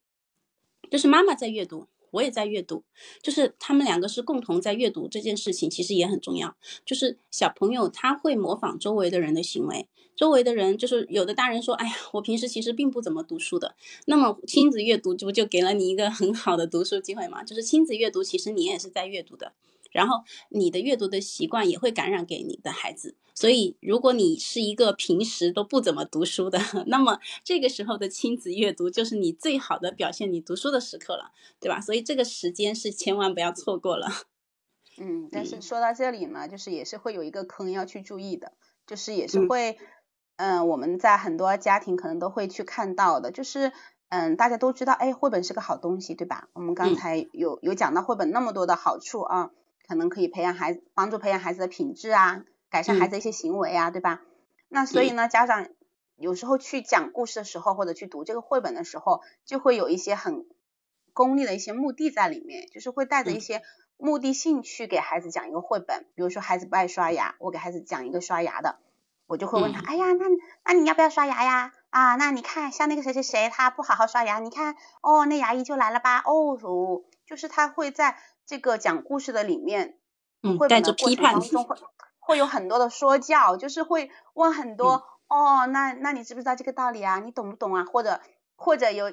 [0.90, 1.88] 就是妈妈在阅读。
[2.10, 2.82] 我也在阅读，
[3.22, 6.56] 就是他们两个是共同在阅读这件事情，其实也很重要。
[6.84, 13.74] 就是小朋友他会模仿周围的人的行为，周围的人就是有的大人说：“哎呀，我平时其实并不怎么读书的。”
[14.06, 17.42] 那么亲子阅读不就给了你一个很好的读书机会嘛？
[17.44, 19.52] 就是亲子阅读，其实你也是在阅读的。
[19.90, 31.80] 然后你的阅读的习惯也会感染给你的孩子，所以如果你是一个平时都不怎么读书的， 那么这个时候的亲子阅读就是你最好的表现你读书的时刻了，对吧？
[31.80, 34.08] 所以这个时间是千万不要错过了。
[34.98, 38.52] 嗯，但是说到这里呢，就是也是会有一个坑要去注意的，
[38.86, 39.78] 就是也是会，
[40.36, 43.72] 嗯，我们在很多家庭可能都会去看到的，就是
[44.10, 46.48] 嗯，大家都知道，哎，绘本是个好东西，对吧？
[46.52, 49.50] 我们刚才有有讲到绘本那么多的好处啊。
[49.90, 54.22] 可能可以培养孩子，帮助培养孩子的品质啊，改善孩子一些行为啊，对吧？
[54.68, 55.66] 那所以呢，家长
[56.14, 60.46] 有时候去讲故事的时候，或者去读这个绘本的时候，就会有一些很
[61.12, 63.62] 功利的一些目的在里面，就是会带着一些
[63.96, 66.06] 目的性去给孩子讲一个绘本。
[66.14, 68.78] 比如说孩子不爱刷牙，我给孩子讲一个刷牙的，
[69.26, 70.26] 我就会问他，哎呀，那
[70.66, 71.72] 那你要不要刷牙呀？
[71.90, 76.22] 啊，那你看像那个谁谁谁，他不好好刷牙，你看，哦，那牙医就来了吧？
[76.24, 76.56] 哦，
[77.26, 78.16] 就是他会在。
[78.50, 79.96] 这个讲故事的里面，
[80.42, 81.76] 嗯，带着批判中会
[82.18, 87.20] 会有很多的说教，就是会问很多哦，那那你知不知道这个道理啊？
[87.20, 87.84] 你懂不懂啊？
[87.84, 88.20] 或者
[88.56, 89.12] 或者有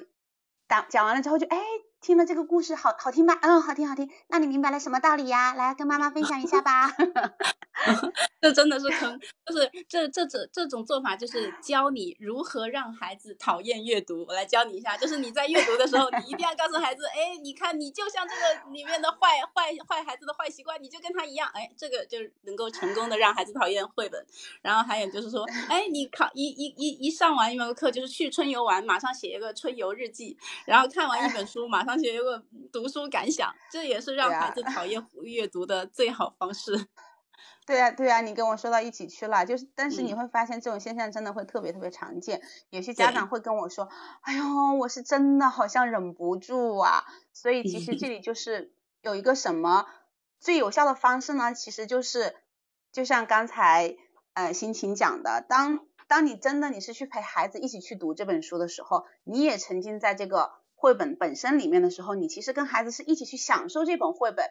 [0.68, 1.56] 讲讲完了之后就哎。
[2.00, 3.36] 听了这个故事好好听吧？
[3.42, 4.08] 嗯，好听好听。
[4.28, 5.52] 那你明白了什么道理呀？
[5.54, 6.88] 来跟妈妈分享一下吧。
[8.40, 14.24] 这真的是坑，就是这这这这种做法就是教你如何让孩子讨厌阅读。
[14.28, 24.24] 我来教你一下，就是你在阅读的时候，你一定要告诉孩子，哎，你看你就像这个里面的坏坏坏孩子的坏习惯，你就跟他一样，哎，这个就能够成功的让孩子讨厌绘本。
[24.62, 31.88] 然后还有就是说，哎，你考一一一一上完一门课，就是去春游玩，马上写一个春游日记，然后看完一本书，马。
[31.88, 36.78] 上写一个读书感想，这也是让孩子讨厌阅读的最好方式。
[37.68, 42.40] 对呀，对呀，你跟我说到一起去了，就是，但是你会发现这种现象真的会特别特别常见。
[42.70, 43.90] 有些家长会跟我说
[44.22, 47.04] ：“哎呦，我是真的好像忍不住啊。”
[47.34, 49.84] 所以其实这 里就是有一个什么
[50.40, 51.52] 最有效的方式呢？
[51.52, 52.34] 其实就是
[52.90, 53.96] 就像刚才
[54.32, 60.52] 呃心情讲的，当当你真的你是去陪孩子一起去读这本书的时候，你也沉浸在这个。
[60.80, 64.46] 绘本本身里面的时候，你其实跟孩子是一起去享受这本绘本，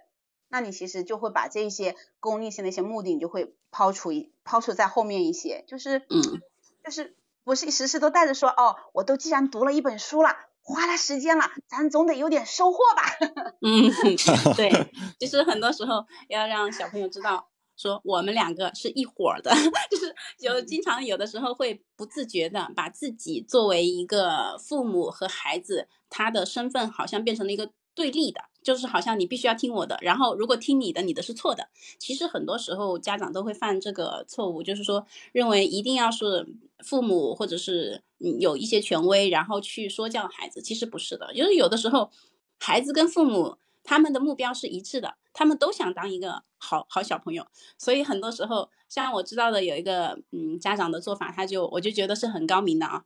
[0.49, 6.41] 那你其实就会把这些功利性的一些目的，你就会抛除一抛除在后面一些，就是嗯，
[6.85, 13.03] 就是不是时时都带着说哦，我都既然读了一本书了，花了时间了，咱总得有点收获吧。
[13.61, 13.91] 嗯，
[14.55, 17.49] 对，其实很多时候要让小朋友知道。
[17.79, 19.51] 说我们两个是一伙儿的，
[19.91, 31.67] 就是有经常有的时候会不自觉的把自己作为一个父母和孩子，他的身份好像变成了一个对立的，就是好像你必须要听我的，然后如果听你的，你的是错的。
[31.97, 36.47] 其实很多时候家长都会犯这个错误，就是说认为一定要是
[36.85, 38.03] 父母或者是
[38.39, 40.61] 有一些权威，然后去说教孩子。
[40.61, 42.11] 其实不是的，就是有的时候
[42.59, 43.57] 孩子跟父母。
[43.89, 53.05] 他们的目标是一致的，他们都想当一个好好小朋友，所以很多时候，像我知道的有一个嗯家长的做法，他就我就觉得是很高明的啊。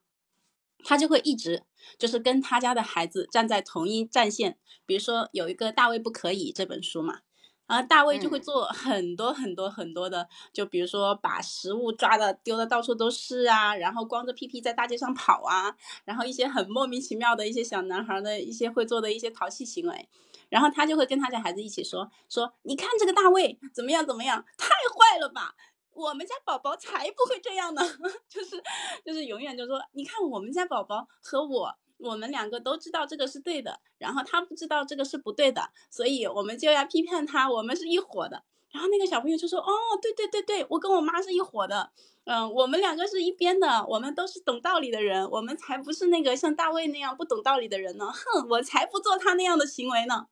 [0.84, 1.64] 他就会一直
[1.98, 4.58] 就是跟他家的孩子站在同一战线。
[4.86, 7.20] 比如说有一个《大卫不可以》这本书嘛，
[7.68, 20.10] 然后大卫就会做很多很多很多的，就比如说把食物抓的丢的到处都是啊，然后光着屁屁在大街上跑啊，然后一些很莫名其妙的一些小男孩的一些会做的一些淘气行为，
[20.50, 25.56] 然后他就会跟他家孩子一起说说，你看这个大卫怎么样怎么样，太坏了吧。
[25.94, 27.82] 我们家宝宝才不会这样呢，
[28.30, 28.62] 就是
[29.06, 38.44] 就是永远就说，你看我们家宝宝和我，我们两个都知道这个是对的，然后他不知道这个是不对的，所以我们就要批判他，我们是一伙的。
[38.72, 39.70] 然后那个小朋友就说，哦，
[40.02, 41.92] 对对对对，我跟我妈是一伙的，
[42.24, 50.28] 嗯，我们两个是一边的，我们都是懂道理的人，我们才不是那个像大卫那样不懂道理的人呢，哼，我才不做他那样的行为呢。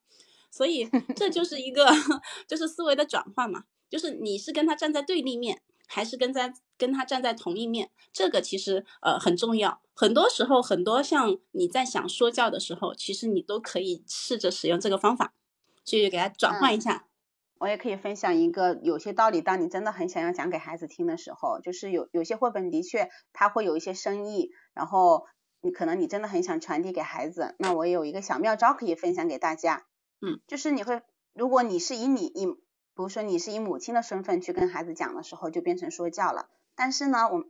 [0.50, 1.86] 所以这就是一个
[2.48, 3.64] 就是思维的转换嘛。
[3.90, 7.90] 就是你是跟他站在对立面，还是跟在跟他站在同一面？
[8.12, 9.82] 这个其实呃很重要。
[9.94, 15.34] 很多时候，很多像你在想说教的时候，其实你都可以试着使用这个方法，
[15.84, 17.06] 去给他转换一下。
[17.58, 25.26] 我也可以分享一个有些道理，当你真的很想要讲给孩子听的时候，就是有有些绘本的确它会有一些深意，然后
[25.60, 27.56] 你可能你真的很想传递给孩子。
[27.58, 29.84] 那我有一个小妙招可以分享给大家，
[30.22, 31.02] 嗯，就是你会，
[31.34, 32.46] 如果你是以你以
[32.94, 36.48] 比如说你是以母亲的身份去跟孩子讲的时候，就变成说教了。
[36.74, 37.44] 但是呢，我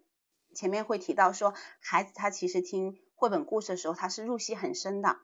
[0.55, 5.16] 前面会提到说，孩子他其实听绘本故事的时候，他是入戏很深的。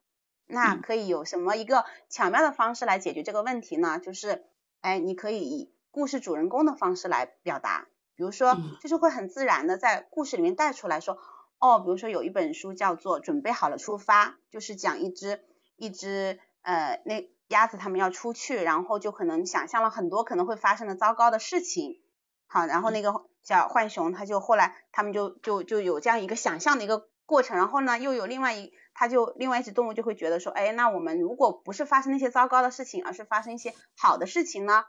[0.46, 3.98] 那可以有什么一个巧妙的方式来解决这个问题呢？
[3.98, 4.44] 就是，
[4.81, 11.18] 哎，你可以以故事主人公的方式来表达，比如说，就是会很自然的在故事里面带出来说，
[11.59, 15.44] 哦，比如说有一本书叫做《准备好了出发》，就是讲一只
[15.76, 17.31] 一只呃那。
[17.48, 22.02] 鸭子他们要出去，然后就可能想象了很多可能会发生的糟糕的事情。
[22.48, 27.56] 好，然后那个小浣熊，他就后来他们就就就有这样一个想象的一个过程。
[27.56, 34.85] 然后呢，又有另外一，他就另外一只动物就会觉得说，哎，那我们如果不是发生那些糟糕的事情，而是发生一些好的事情呢？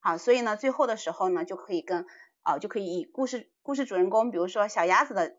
[0.00, 2.06] 好，所以呢，最后的时候呢，就可以跟
[2.42, 5.36] 啊，就可以以故事故事主人公，比如说小鸭子的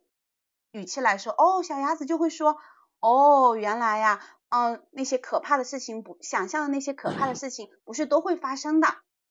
[0.72, 2.58] 语气来说，哦，小鸭子就会说，
[3.00, 4.22] 哦，原来呀。
[4.52, 8.88] 嗯，那些可怕的事情不想象的那些可怕的事情不是都会发生的。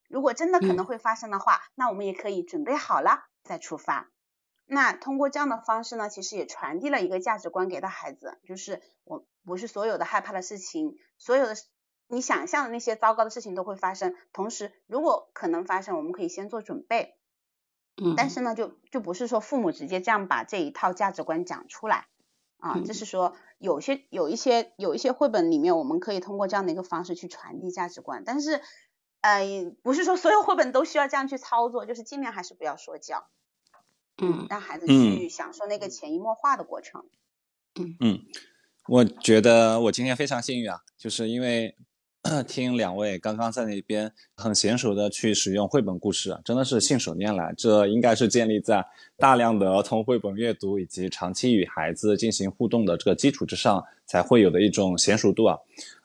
[0.08, 4.10] 如果真的可能会发生的话，那我们也可以准备好了再出发。
[4.64, 11.54] 那通过这样的方式呢，其实也传递了一个价值观给到孩子，就是我不是所有的害怕的事情，所有的
[12.08, 14.16] 你想象的那些糟糕的事情都会发生。
[14.32, 17.18] 同时，如果可能发生，我们可以先做准备。
[18.02, 22.06] 嗯，但是呢，就就不是说父母直接这样把这一套价值观讲出来。
[22.58, 28.60] 啊，就是说有些有一些有一些绘本里面，我们可以通过这样的一个方式去传递价值观，但是，
[29.20, 29.44] 呃，
[29.82, 33.28] 不是说所有绘本都需要这样去操作，就是尽量还是不要说教，
[34.20, 37.04] 嗯，让孩子去享受那个潜移默化的过程。
[37.78, 38.20] 嗯嗯，
[38.88, 41.76] 我觉得我今天非常幸运啊，就是因为。
[42.46, 47.54] 听两位刚刚在那边很娴熟的去使用绘本故事，真的是信手拈来。
[47.56, 48.84] 这应该是建立在
[49.16, 55.56] 大量的儿童绘本阅读以及长期与孩子进行互动的这个基础之上才会有的一种娴熟度啊。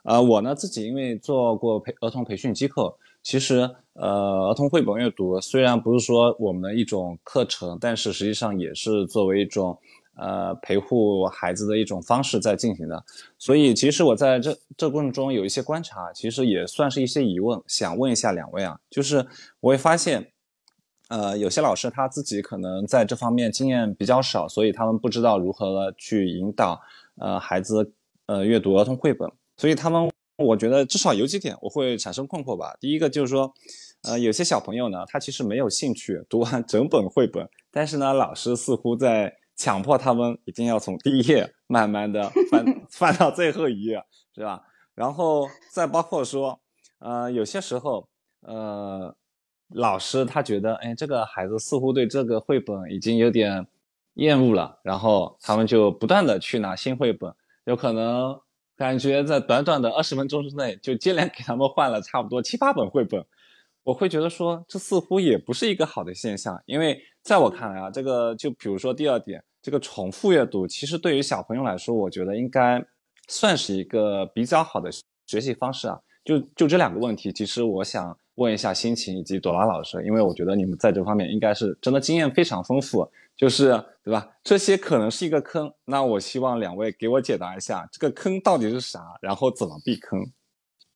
[0.03, 9.77] 呃，我呢自己因为做过培儿童培训机构，其实呃儿童绘本阅读虽然不是说我们的一种课程，但是实际上也是作为一种。
[10.17, 13.03] 呃，陪护孩子的一种方式在进行的，
[13.37, 19.27] 所以其实我在这这过程中有一些观察，其实也算是一些疑问，想问一下两位啊，就是
[19.59, 20.31] 我会发现，
[21.09, 26.79] 呃，有些老师他自己可能在这方面经验比较少，所以他们不知道如何去引导
[27.17, 27.91] 呃孩子
[28.27, 32.77] 呃阅读儿童绘本，所以他们我觉得至少有几点我会产生困惑吧。
[32.79, 33.53] 第一个就是说，
[34.03, 39.35] 呃，有些小朋友呢，他其实没有兴趣读完整本绘本，但是呢，老师似乎在。
[39.55, 44.61] 强迫他们一定要从第一页慢慢的翻 翻到最后一页，是吧？
[44.93, 46.59] 然后再包括说，
[46.99, 48.07] 呃，有些时候，
[48.41, 49.15] 呃，
[49.69, 53.67] 老师他觉得，哎，这个孩子似乎对这个绘本已经有点
[54.15, 57.33] 厌恶了，然后他们就不断的去拿新绘本，
[57.65, 58.39] 有可能
[58.77, 63.25] 感觉在短短的二十分钟之内就接连给他们换了差不多七八本绘本。
[63.85, 72.83] 我会觉得说，这似乎也不是一个好的现象，因为在我看来啊，这个就比如说第二点，这个重复阅读，其实对于小朋友来说，我觉得应该
[73.27, 74.89] 算是一个比较好的
[75.27, 75.99] 学习方式啊。
[76.23, 83.07] 就就这两个问题，其实我想问一下心情以及朵拉老师，因为我觉得你们在这方面应该是真的经验非常丰富，
[83.37, 83.69] 就是
[84.03, 84.27] 对吧？
[84.43, 90.19] 这些可能是一个坑，那我希望两位给我解答一下，这个坑到底是啥，然后怎么避坑。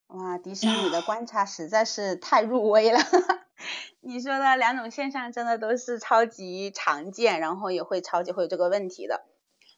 [0.10, 3.00] 哇，迪士尼的观察实在是太入微了。
[4.02, 9.24] 你说的两种现象真的都是超级常见，然后也会超级会有这个问题的。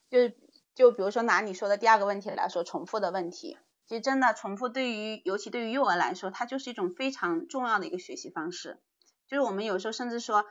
[0.09, 0.37] 就是
[0.73, 8.79] 就比如说拿你说的第二个问题来说，重复的问题，其实真的重复对于尤其对于幼儿来说，它就是一种非常重要的一个学习方式。
[9.27, 10.45] 就是我们有时候甚至说，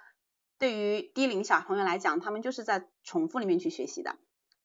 [0.58, 4.16] 对于低龄小朋友来讲，他们就是在重复里面去学习的。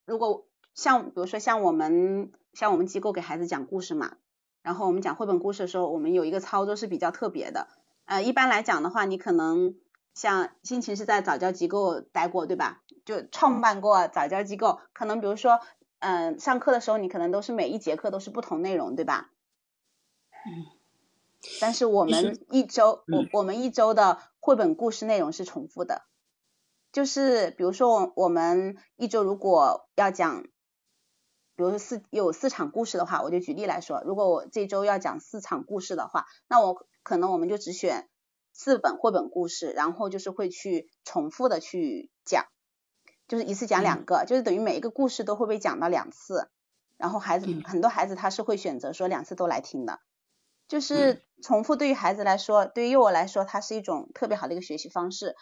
[0.03, 4.17] 如果像比如说像我们像我们机构给孩子讲故事嘛，
[4.65, 7.67] 然后我们讲绘本故事的时候，我们有一个操作是比较特别的。
[8.05, 9.75] 呃，一般来讲的话，你可能
[10.15, 12.81] 像心情是在早教机构待过，对吧？
[13.05, 15.59] 就创办过早教机构，可能比如说，
[15.99, 19.29] 嗯，上课的时候你可能都是每一节课都是不同内容，对吧？
[20.47, 20.65] 嗯。
[21.61, 26.01] 但是我们一周，我我们一周的绘本故事内容是重复的，
[26.91, 30.47] 就是比如说我我们一周如果要讲，
[31.55, 38.09] 比如说四有四场故事的话，我就举例来说，如果我这周要讲四场故事的话，那我可能我们就只选
[38.53, 42.45] 四本绘本故事，然后就是会去重复的去讲。
[43.27, 46.47] 就是一次讲两个，就是等于每一个故事都会被讲到两次，
[46.97, 49.99] 然后孩子很多孩子他是会选择说两次都来听的，
[50.67, 55.35] 就是重复对于孩子来说，对于幼儿来说，它是一种特别好的一个学习方式，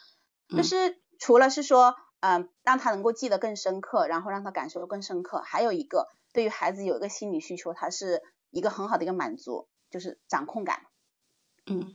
[0.48, 1.96] 就是除了是说，
[2.26, 10.84] 嗯，让他能够记得更深刻，然后让他感受更深刻，还有一个对于孩子有一个心理需求，他是一个很好的一个满足，就是掌控感，
[11.66, 11.94] 嗯，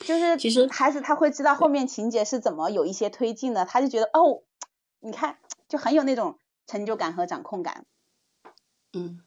[0.00, 4.42] 就是其实孩子他会知道后面情节是怎么有一些推进的，他就觉得哦。
[5.00, 7.86] 你看，就很有那种成就感和掌控感。
[8.92, 9.20] 嗯，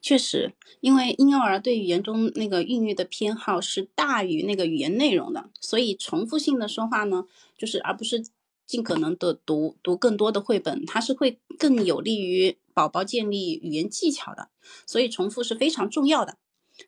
[0.00, 7.26] 确实，因为婴幼儿对语言中那个孕育的偏好是大于那个语言内容的，所以重复性的说话呢，
[7.58, 8.24] 就是而不是
[8.66, 14.48] 尽可能的读读更多的绘本，它是会更有利于宝宝建立语言技巧的。
[14.86, 16.36] 所以重复是非常重要的，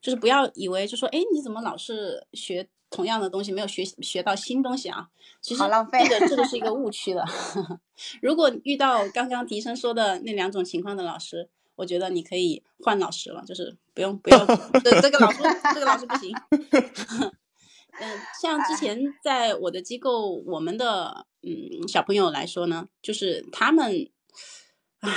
[0.00, 2.68] 就是不要以为就说，哎，你怎么老是学？
[2.88, 5.08] 同样的东西没有学学到新东西啊，
[5.40, 5.60] 其实
[5.90, 7.24] 这个这个是一个误区的。
[8.22, 14.38] 如果遇到刚刚迪生说的那两种情况的老师，我觉得你可以换老师了，就是不用不要
[14.84, 15.38] 这这个老师
[15.74, 16.32] 这个老师不行。
[18.00, 24.10] 嗯，像之前在我的机构，我们的嗯小朋友来说呢，就是他们，
[25.00, 25.10] 啊，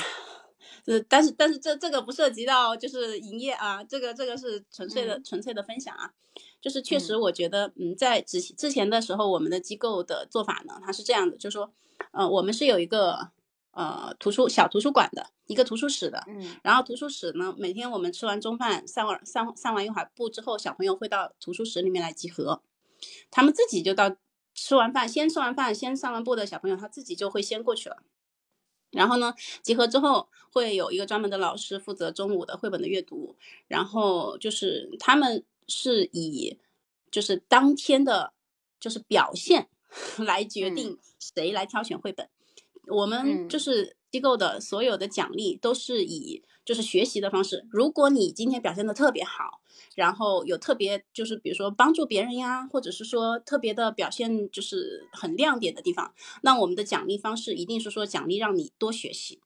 [0.86, 6.14] 呃，但是但是这这个不涉及到就是营业啊，这个这个是纯粹的纯粹的分享啊。
[6.62, 11.72] 就是确实，我觉得，嗯，在之之前的时候，我们的机构的做法呢，它是这样的，就是说，
[12.12, 13.30] 呃，我们是有一个
[13.72, 22.62] 呃图书小图书馆的一个图书室的，嗯，然后图书室呢，每天我们吃完中饭，散完散散完一会儿步之后，小朋友会到图书室里面来集合，
[23.32, 24.16] 他们自己就到
[24.54, 28.04] 吃完饭，先吃完饭，先散完步的小朋友，他自己就会先过去了，
[28.91, 33.36] 然后呢，集合之后会有一个专门的老师负责中午的绘本的阅读，
[33.68, 35.45] 然后就是他们。
[35.72, 36.58] 是以
[37.12, 38.34] 就是当天的，
[38.80, 39.70] 就是表现
[40.18, 42.28] 来决定谁来挑选绘本。
[42.88, 47.66] 我们就是机构的所有的奖励都是以就是学习的方式。
[47.72, 49.62] 如果你今天表现的特别好，
[49.95, 59.39] 然后有特别就是比如说帮助别人呀，或者是说特别的表现就是很亮点的地方，那我们的奖励方式一定是说奖励让你多学习。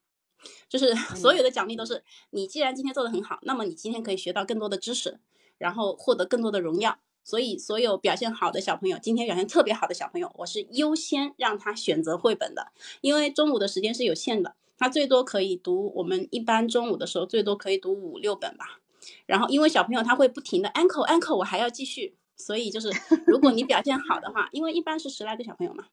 [0.68, 5.20] 就是 所有的奖励都是你既然今天做的很好，那么你今天可以学到更多的知识。
[5.60, 12.72] 然后获得更多的荣耀，所以所有表现好的小朋友，今天表现特别好的小朋友，我是优先让他选择绘本的，
[13.02, 18.80] 因为中午的时间是有限的，他最多可以读，我们一般中午的时候最多可以读五六本吧。
[19.26, 22.90] 然后因为小朋友他会不停的 uncle uncle，我还要继续，所以就是
[23.26, 25.86] 如果你表现好的话，因为一般是十来个小朋友嘛，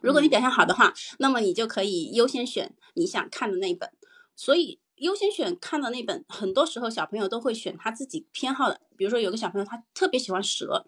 [0.00, 3.90] 如果你表现好的话，那么你就可以优先选你想看的那一本，
[4.34, 4.80] 所以。
[5.00, 8.80] 优先选看的那本，很多时候小朋友都会选他自己偏好的。
[8.96, 10.86] 比如说有个小朋友他特别喜欢蛇，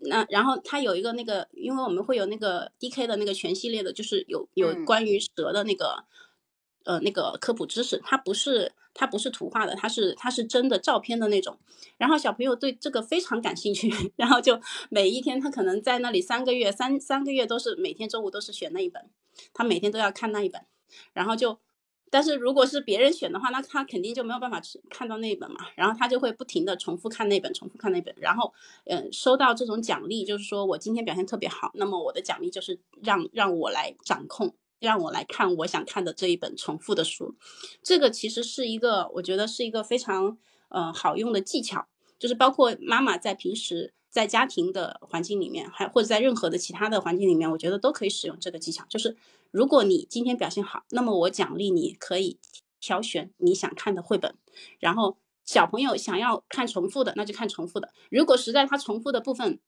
[0.00, 6.04] 那然后他有一个那个，因为我们会有那个 DK 的那个全系列的，就是有有关于蛇的那个
[6.84, 11.56] 呃那个科普知识，它不是它不是图画的，它是它是真的照片的那种。
[11.96, 19.08] 然后小朋友对这个非常感兴趣， 然后就每一天他可能在那里三个月三三个月都是每天中午都是选那一本，
[19.52, 20.60] 他每天都要看那一本，
[21.12, 21.60] 然后就。
[22.14, 28.52] 但是如果是别人选的话，那他肯定就没有办法看到那本嘛，然后他就会不停的重复看那本，重复看那本，然后，
[28.84, 37.34] 嗯，收到这种奖励，就是说我今天表现特别好，那么我的奖励就是让让我来掌控，让我来看我想看的这一本重复的书，
[37.82, 40.38] 这个其实是一个，我觉得是一个非常，
[40.68, 43.92] 呃，好用的技巧，就是包括妈妈在平时。
[44.14, 48.84] 在家庭的环境里面，还或者在任何的其他的环境里面，我觉得都可以使用这个技巧。
[48.88, 49.16] 就是
[49.50, 52.38] 如果你今天表现好，那么我奖励你可以
[52.78, 54.36] 挑选你想看的绘本。
[54.78, 57.92] 然后小朋友想要看重复的，那就看重复的。
[58.08, 59.58] 如果实在他重复的部分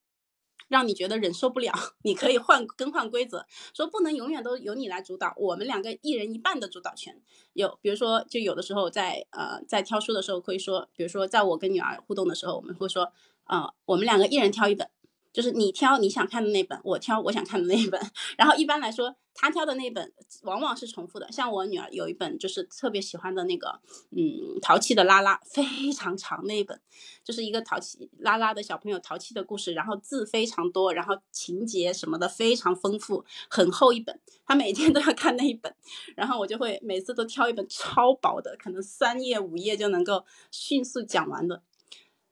[0.69, 1.73] 让你觉得忍受不了，
[2.03, 3.45] 你可以换更换规则，
[3.75, 7.21] 说不能永远都由你来主导，我们两个一人一半的主导权。
[7.55, 13.13] 有比如说，就有的时候在呃在挑书的时候会说，比如说在我跟女儿互动的时候，我们会说，
[13.47, 14.89] 呃，我们两个一人挑一本。
[15.33, 18.01] 就是你挑你想看的那本，我挑我想看的那一本。
[18.39, 20.11] 然后一般来说，他挑的那本
[20.45, 21.31] 往往是重复的。
[21.31, 23.79] 像我女儿有一本就是特别喜欢的那个，
[24.13, 26.81] 嗯，淘气的拉拉，非常长那一本，
[27.23, 34.19] 就是一个淘气拉拉的小朋友淘气的故事，然后字非常多，然后情节什么的非常丰富，很厚一本。
[34.47, 35.71] 他每天都要看那一本，
[36.15, 41.63] 然后我就会每次都挑一本超薄的，可能三页五页就能够迅速讲完的。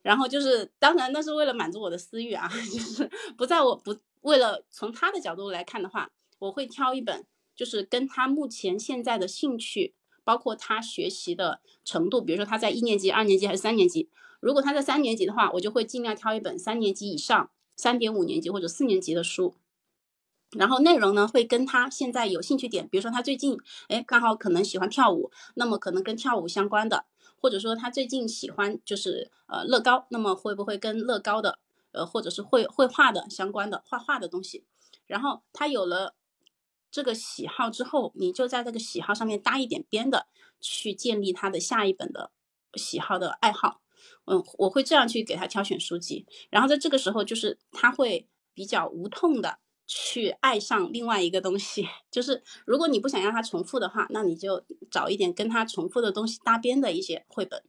[0.04, 7.24] 然后就是，当然那是为了满足我的私欲啊， 就是不在我不为了从他的角度来看的话，我会挑一本，
[7.56, 14.10] 就是跟他目前现在的兴趣，包括他学习的程度，比如说他在一年级、二年级还是三年级。
[14.40, 19.54] 如果他在三年级的话，我就会尽量挑一本三年级以上、三点五年级或者四年级的书。
[20.50, 27.06] 然后内容呢会跟他现在有兴趣点，比如说他最近哎刚好可能喜欢跳舞，那么可能跟跳舞相关的。
[27.44, 31.58] 或者说他最近喜欢就是呃乐高，那么会不会跟乐高的
[31.92, 34.64] 呃或者是绘绘画的相关的画画的东西？
[35.06, 36.14] 然后他有了
[36.90, 40.26] 这个喜好之后，你就在这个喜好上面搭一点边的
[40.58, 42.30] 去建立他的下一本的
[42.76, 43.82] 喜好的爱好。
[44.24, 49.58] 嗯，我会这样去给他挑选书籍，然后在这个时候就是他会比较无痛的。
[49.86, 57.62] 去爱上另外一个东西， 就是如果你不想让他重复的话，那你就找一点跟他重复的东西搭边的一些绘本。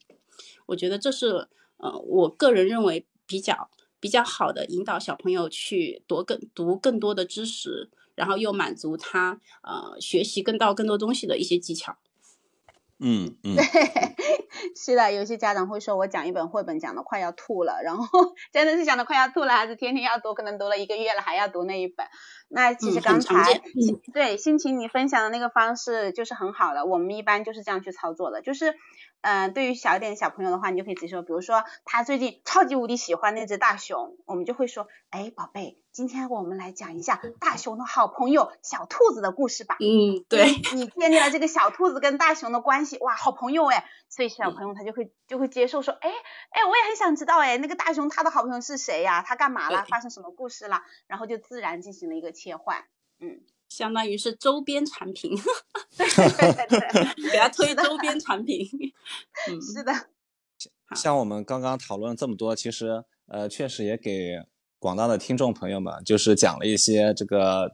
[0.68, 1.48] 我觉得这是
[1.78, 11.98] 呃，我个人认为比较比较好的引导小朋友去读更读更多的知识，然后又满足他呃学习更到更多东西的一些技巧。
[13.00, 13.64] 嗯嗯，对，
[14.76, 18.06] 是的，有些家长会说，我讲一本绘本讲的快要吐了，然后
[18.54, 22.06] 真的是讲的快要吐了，还是天天要读，可能读了一个月了还要读那一本。
[22.48, 23.62] 那其实刚才
[24.14, 28.74] 对心情你分享的那个方式就是很好的，我们一般就是这样去操作的，就是。
[29.26, 39.78] 嗯，对于小一点的小朋友的话，你就可以直接说，比如说他最近超级无敌喜欢那只大熊，我们就会说，哎，宝贝，今天我们来讲一下大熊的好朋友小兔子的故事吧。
[39.80, 40.46] 嗯，对，
[40.76, 46.08] 你建立了这个小兔子跟大熊的关系，哇，好朋友哎，所以小朋友他就会就会接受说，哎
[46.52, 49.24] 哎，我也很想知道哎，那个大熊他的好朋友是谁呀？
[49.26, 49.86] 他干嘛了？
[49.90, 50.84] 发生什么故事了？
[51.08, 52.86] 然后就自然进行了一个切换，
[53.20, 53.42] 嗯。
[53.68, 55.32] 相当于是周边产品，
[57.32, 58.68] 给他推周边产品。
[59.50, 59.92] 嗯，是的。
[60.96, 64.40] 像我们刚刚讨论这么多，其实呃，确实也给
[64.80, 67.72] 广大的听众朋友们，就是讲了一些这个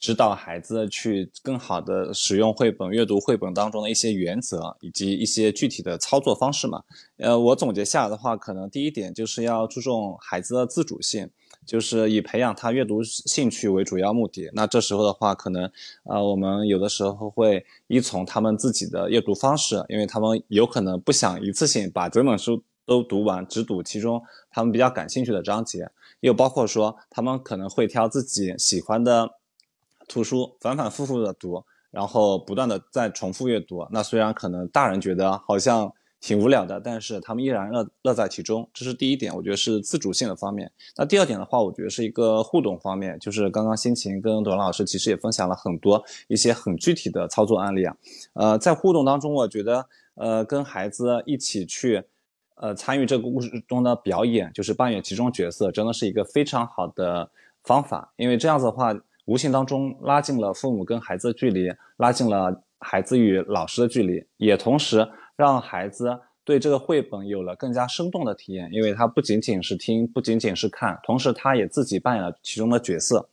[0.00, 6.82] 指导孩子去更好的使用绘本、阅读绘本当中的一些原则，以及一些具体的操作方式嘛。
[7.18, 11.30] 呃，我总结下来的话，可能第一点就是要注重孩子的自主性。
[11.66, 14.48] 就是以培养他阅读兴趣为主要目的。
[14.54, 15.70] 那这时候的话，可能
[16.04, 25.90] 呃，我们有的时候会依从他们自己的阅读方式，因为他们有可能不想一次性把整本书都读完，只读其中他们比较感兴趣的章节。
[26.20, 29.28] 又包括说，他们可能会挑自己喜欢的
[30.08, 33.86] 图书，反反复复的读，然后不断的再重复阅读。
[33.90, 35.92] 那虽然可能大人觉得好像。
[36.26, 40.68] 挺无聊的，但是他们依然乐乐在其中，这是第一点，我觉得是自主性的方面。
[40.96, 47.96] 那第二点的话，我觉得是一个互动方面，就是刚刚辛晴跟董老师其实也分享了很多一些很具体的操作案例啊。
[48.32, 52.02] 呃，在互动当中，我觉得呃跟孩子一起去
[52.56, 57.30] 呃参与这个故事中的表演，就是扮演其中角色，真的是一个非常好的
[57.62, 58.92] 方法，因为这样子的话，
[59.26, 65.08] 无形当中拉近了父母跟孩子的距离，拉近了孩子与老师的距离，也同时。
[65.36, 73.28] 让孩子对这个绘本有了更加生动的体验，因为他不仅仅是听，不仅仅是看，同时他也自己扮演了其中的角色。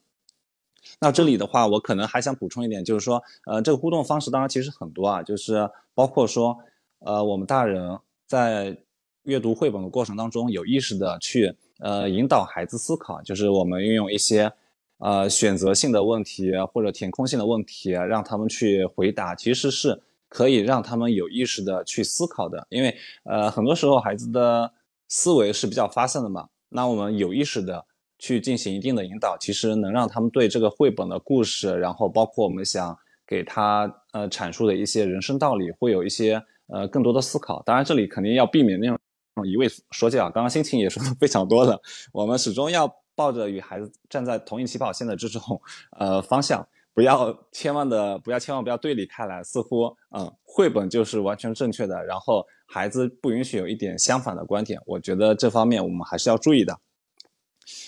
[0.99, 6.57] 那这里的话，我可能还想补充一点，就是说，呃，这个互动方式当然其实很多啊，就是包括说，
[6.99, 8.75] 呃，我们大人在
[9.23, 14.51] 阅读绘本的过程当中，有意识的去呃引导孩子思考，就是我们运用一些
[14.97, 20.01] 呃选择性的问题或者填空性的问题，让他们去回答，其实是。
[20.33, 24.73] 可以让他们有意识的去思考的，因为呃很多时候孩子的
[25.07, 27.85] 思维是比较发散的嘛，那我们有意识的
[28.17, 37.61] 去进行一定的引导，其实能让他们对这个绘本的故事，然后包括我们想给他呃阐述的一些人生道理，会有一些呃更多的思考。
[37.63, 38.97] 当然这里肯定要避免那种
[39.45, 41.79] 一味说教，刚刚心情也说的非常多了，
[42.11, 45.61] 我们始终要抱着与孩子站在同一起跑线的这种
[45.99, 46.67] 呃方向。
[46.93, 49.85] 不要千万的不要千万不要对立开来，似乎
[50.15, 54.79] 嗯绘本就是完全正确的，然后孩子不允许有一点相反的观点。
[54.85, 56.77] 我觉得这方面我们还是要注意的。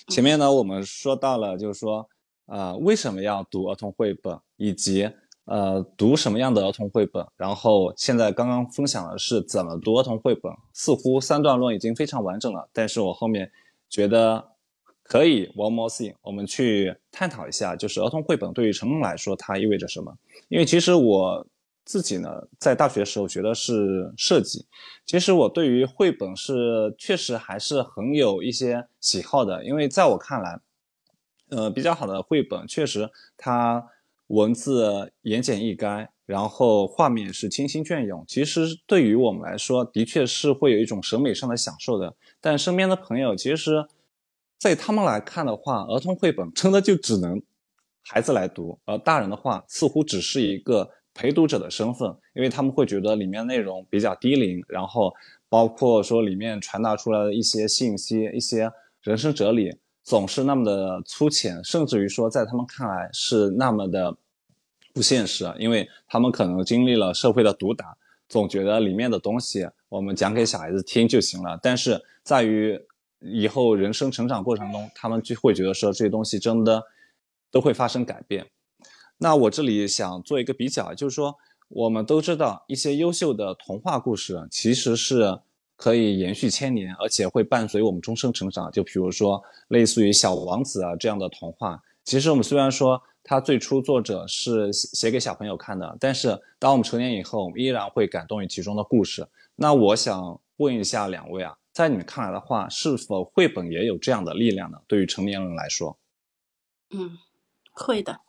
[0.08, 2.08] 前面呢，我们说到了，就是说，
[2.46, 5.10] 呃，为什么要读儿童绘本，以及
[5.46, 7.26] 呃，读什么样的儿童绘本。
[7.36, 12.70] 然后现在刚刚分享的是怎么读儿童绘本，似乎三段论已经非常完整了。
[12.72, 13.52] 但是我后面
[13.90, 14.55] 觉得
[15.06, 20.18] 可以 one more thing，我们去探讨一下，就是儿童绘本对于成人来说它意味着什么？
[20.50, 21.48] 因为其实我。
[21.88, 24.66] 自己呢，在大学时候学的是设计，
[25.06, 30.60] 其实我对于绘本是确实还是很有一些喜好的，因为在我看来，
[31.50, 33.88] 呃，比较好的绘本确实它
[34.30, 42.16] 文字言简意赅，然后画面是清新隽永，其实对于我们来说，的确是会有一种审美上的享受的。
[42.42, 43.86] 但身边的朋友，其实，
[44.60, 47.42] 在他们来看的话，儿童绘本真的就只能
[48.04, 50.90] 孩子来读，而大人的话，似乎只是一个。
[51.18, 55.14] 陪读者的身份，因为他们会觉得里面内容比较低龄，然后
[55.48, 58.70] 包括说里面传达出来的一些信息、一些
[59.02, 64.14] 人生哲理，总是那么的粗浅，甚至于说在他们看来是那么的
[64.94, 67.96] 不现实，因为他们可能经历了社会的毒打，
[68.28, 71.58] 总觉得里面的东西我们讲给小孩子听就行了。
[71.64, 72.78] 但是在于
[73.26, 76.84] 以后人生成长过程中，他们就会觉得说这些东西真的
[77.52, 78.46] 都会发生改变。
[79.18, 81.36] 那我这里想做一个比较，就是说，
[81.70, 85.40] 我们都知道一些优秀的童话故事其实是
[85.76, 88.72] 可以延续千年，而且会伴随我们终生成长。
[88.72, 99.28] 就比如说，类似于《小王子》啊这样的童话，其实我们虽然说它最初作者是写给小朋友看的，但是当我们成年以后，我们依然会感动于其中的故事。
[99.56, 104.78] 那我想问一下两位啊，在你们看来的话，是否绘本也有这样的力量呢？
[104.88, 106.00] 对于成年人来说，
[106.92, 107.18] 嗯，
[107.74, 108.22] 会的。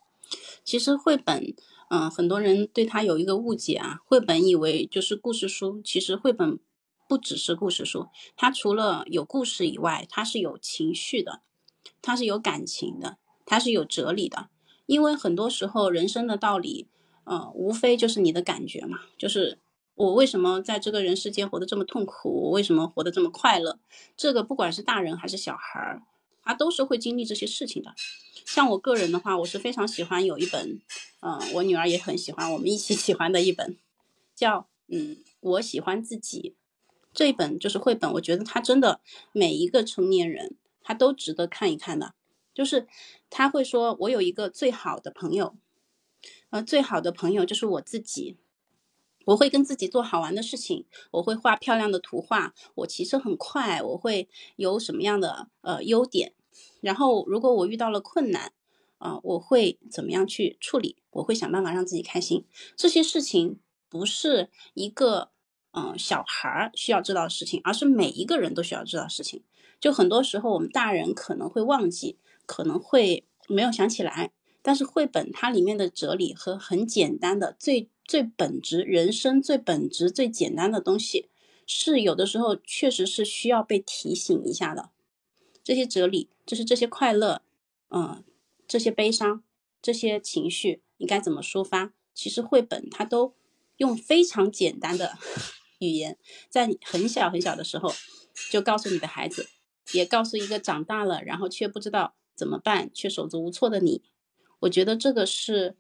[0.65, 1.55] 其实绘本，
[1.89, 4.01] 嗯，很多人对它有一个误解啊。
[4.05, 6.59] 绘本以为就是故事书，其实绘本
[7.09, 11.43] 不只是故事书，它除了有故事以外，它是有情绪的，
[12.03, 14.49] 它是有感情的，它是有哲理的。
[14.87, 16.89] 因为很多时候人生的道理，
[17.23, 19.61] 呃，无非就是你的感觉嘛，就是
[19.97, 23.81] 我为什么在这个人世间活得这么痛苦，我为什么活得这么快乐？
[24.17, 26.03] 这个不管是大人还是小孩儿，
[26.43, 27.95] 他都是会经历这些事情的。
[28.45, 30.81] 像我个人的话，我是非常喜欢有一本，
[31.21, 33.77] 嗯，我女儿也很喜欢，我们一起 喜欢的一本，
[34.35, 36.55] 叫嗯，我喜欢自己
[37.13, 39.01] 这一本就是绘本，我觉得它真的
[39.33, 42.15] 每一个成年人他都值得看一看的。
[42.53, 42.87] 就是
[43.29, 45.57] 他会说，我有一个最好的朋友，
[46.51, 48.37] 呃，最好的朋友就是我自己，
[49.27, 56.33] 我会跟自己做好玩的事情，我会画漂亮的图画，我骑车很快，我会有什么样的呃优点。
[56.81, 58.53] 然后，如果我遇到了困难，
[58.99, 60.97] 啊，我会怎么样去处理？
[61.11, 62.45] 我会想办法让自己开心。
[62.77, 63.59] 这些事情
[63.89, 65.31] 不是一个
[65.73, 69.43] 嗯小孩儿需要知道的事情，而是每一个人都需要知道事情。
[69.81, 72.17] 就很多时候，我们大人可能会忘记，
[72.47, 74.33] 可能会没有想起来。
[74.63, 81.29] 但是绘本它里面的哲理和很简单的、最最本质人生最本质最简单的东西，
[81.67, 84.91] 是有的时候确实是需要被提醒一下的。
[85.65, 87.43] 这些哲理，就是这些快乐，
[87.91, 88.23] 嗯，
[88.69, 89.43] 这些悲伤，
[89.83, 91.93] 这些情绪，你该怎么抒发？
[92.15, 93.35] 其实绘本它都
[93.79, 95.19] 用非常简单的
[95.81, 96.17] 语言，
[96.49, 97.93] 在你很小很小的时候
[98.51, 99.49] 就告诉你的孩子，
[99.93, 104.03] 也告诉一个长大了然后却不知道怎么办却手足无措的你。
[104.61, 105.77] 我觉得这个是，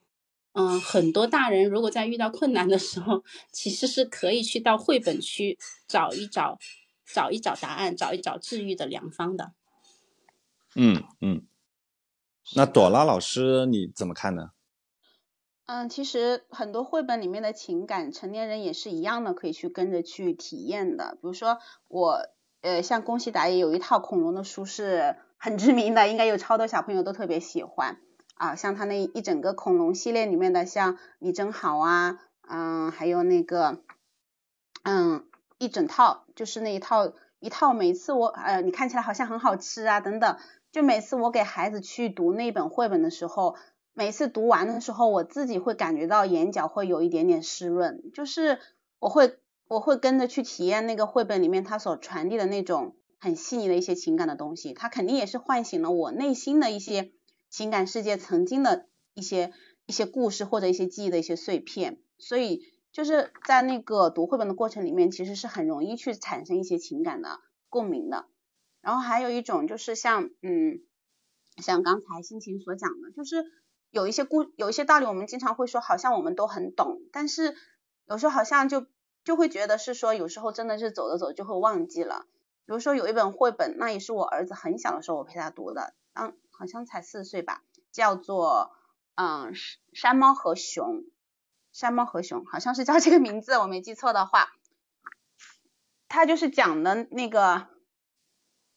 [0.58, 6.58] 嗯，很多大人如果在遇到困难的时候，其实是可以去到绘本区找一找，
[7.04, 9.52] 找一找答案，找一找治愈的良方的。
[10.74, 11.46] 嗯嗯，
[12.54, 14.52] 那朵拉老师你怎么看呢？
[15.66, 21.16] 嗯，其实很多绘本里面的情感，成年人也是一样的，可以去跟着去体验的。
[21.16, 22.20] 比如说我，
[22.62, 28.00] 呃，像宫西达也有一套恐龙的书是很知名的，应该有超多小朋友都特别喜欢
[28.36, 28.54] 啊。
[28.54, 33.80] 像他那一整个恐龙系列里面的，像你真好啊，嗯，还有那个，
[34.84, 35.26] 嗯，
[35.58, 40.36] 一整套就是那一套一套，每次我，呃，你看起来好像很好吃啊，等等。
[40.72, 43.56] 就每次我给孩子去读那本绘本的时候，
[43.94, 48.58] 每次读完的时候，我自己会感觉到眼角会有一点点湿润，就是
[48.98, 57.10] 我会我会跟着去体验那个绘本里面它所传递的那种很细腻的一些情感的东西，它肯定也是唤醒了我内心的一些
[57.56, 59.50] 情感世界曾经的一些
[59.86, 62.60] 一些故事或者一些记忆的一些碎片，所以
[62.92, 67.40] 就是在那个读绘本的过程里面，其实是很容易去产生一些情感的
[67.70, 68.26] 共鸣的。
[68.82, 70.82] 然后还有一种就是像，嗯，
[71.56, 73.42] 像刚才心情所讲的，就是
[73.90, 77.56] 有一些故，有一些道理，我们经常会说，好像我们都很懂，但是
[78.04, 78.84] 有时候好像就
[79.24, 82.26] 就会觉得是说，有时候真的是走着走就会忘记了。
[82.66, 88.72] 比如说有一本绘本，那也是我儿子很小的时候我陪他读的，当好像才四岁吧，叫做
[89.14, 89.52] 嗯
[89.92, 91.04] 山猫和熊，
[91.72, 94.48] 山猫和熊好像是叫这个名字，我没记错的话，
[96.08, 97.66] 他就是讲的那个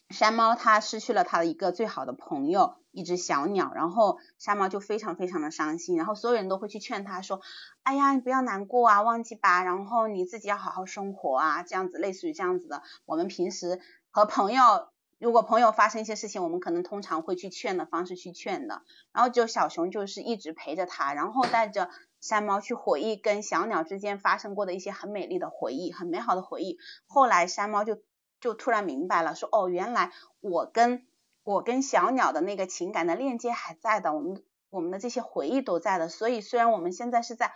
[0.09, 2.75] 山猫，它失去了它的一个最好的朋友。
[2.91, 7.39] 一只小鸟，然后山猫就非常非常的伤心，然后所有人都会去劝他说
[7.84, 12.82] ：“哎呀，你不要难过啊，忘记吧，然后你自己要好好生活啊，这样子，类似于这样子的。
[13.05, 14.89] 我们平时和朋友，
[15.20, 18.82] 如果朋友发生一些事情，我们可能通常会去劝的方式去劝的。
[19.11, 21.89] 然后就小熊就是一直陪着他，然后带着
[22.22, 26.80] 山猫去回忆跟小鸟之间发生过的一些很美丽的回忆，很美好的回忆。
[27.05, 28.01] 后来山猫就
[28.39, 31.05] 就突然明白了，说：哦，原来我跟
[31.43, 37.53] 我跟小鸟的那个情感的链接还在的，我们我们的这些回忆都在的，所以虽然我们现在是在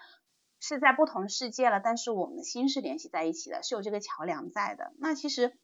[0.60, 4.94] 是在不同世界了，但是我们的心是联系在一起的，是有这个桥梁在的。
[4.98, 5.58] 那其实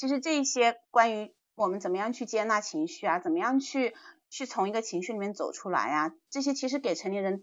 [0.00, 3.94] 其实这一些关于我们怎么样去接纳情绪啊，怎么样去
[4.30, 7.42] 去从一个情绪里面走出来呀，这些其实给成年人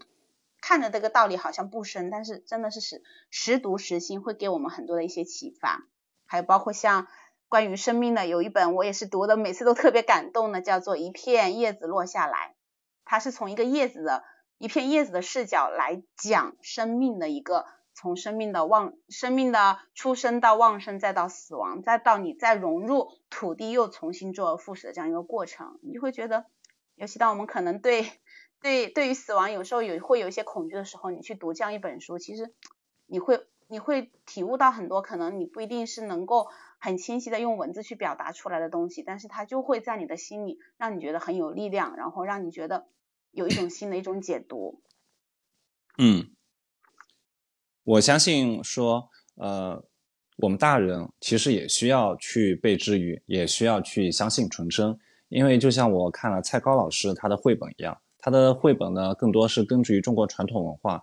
[0.60, 5.84] 看着这个道理好像不深，但是真的是实实读实心，会给我们很多的一些启发，
[6.26, 7.08] 还有包括像。
[7.50, 12.38] 关于生命的有一本我也是读的，每次都特别感动的，叫做《一片叶子落下来》，
[13.06, 14.26] 它是从一个叶子的
[14.58, 17.66] 一片叶子的视角来讲生命的一个
[17.98, 26.46] 从生命的旺生命的出生到旺盛再到死亡再到你再融入土地又重新周而复始的这样一个过程，你就会觉得，
[26.96, 28.08] 尤其当我们可能对
[28.62, 32.54] 对对于死亡有时候有会有一些恐惧的时候，你去读这样一本书，其实
[33.08, 36.48] 你会你会体悟到很多可能你不一定是能够。
[36.80, 42.88] 很清晰的用文字去表达出来的东西，但是它就会在你的心里让你觉得很有力量，然后让你觉得
[43.32, 44.80] 有一种新的一种解读。
[45.98, 46.30] 嗯，
[47.88, 49.82] 我相信说，呃，
[50.40, 61.02] 我们大人其实也需要去被治愈，也需要去相信纯真，因为就像我看了蔡高老师他的绘本一样，他的绘本呢更多是根植于中国传统文化，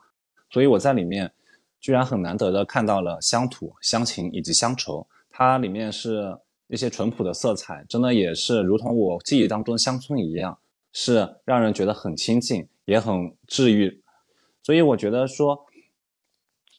[0.50, 1.32] 所以我在里面
[1.80, 5.06] 居然很难得的看到了乡土、乡情以及乡愁。
[5.30, 6.36] 它里面是
[6.68, 10.58] 一些淳朴的色彩，真的也是如同我记忆当中乡村一样，
[10.92, 14.02] 是让人觉得很亲近，也很治愈。
[14.62, 15.64] 所以我觉得说，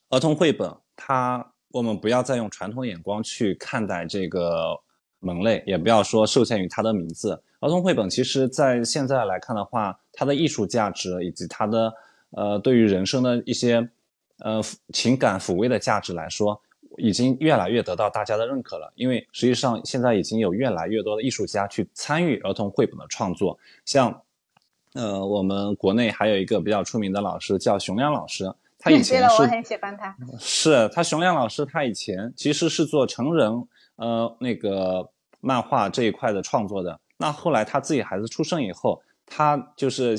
[0.09, 4.79] 儿童绘本，它我们不要再用传统眼光去看待这个
[5.19, 7.41] 门类，也不要说受限于它的名字。
[7.59, 11.93] 儿童绘本其实在现在来看的话，它的艺术价值以及它的
[12.31, 13.89] 呃对于人生的一些
[14.39, 14.61] 呃
[14.93, 16.61] 情感抚慰的价值来说。
[16.97, 24.21] 已经越来越得到大家的认可了，因为实际上现在已经有越来越多的艺术家去参与儿童绘本的创作，像，
[24.93, 28.49] 呃，我们国内还有一个比较出名的老师叫熊亮老师，
[28.86, 35.09] 他以前是，我很喜欢他，是他熊亮老师，他以前其实是做成人呃那个
[35.39, 40.15] 漫画这一块的创作的，那后来他自己孩子出生以后，他就是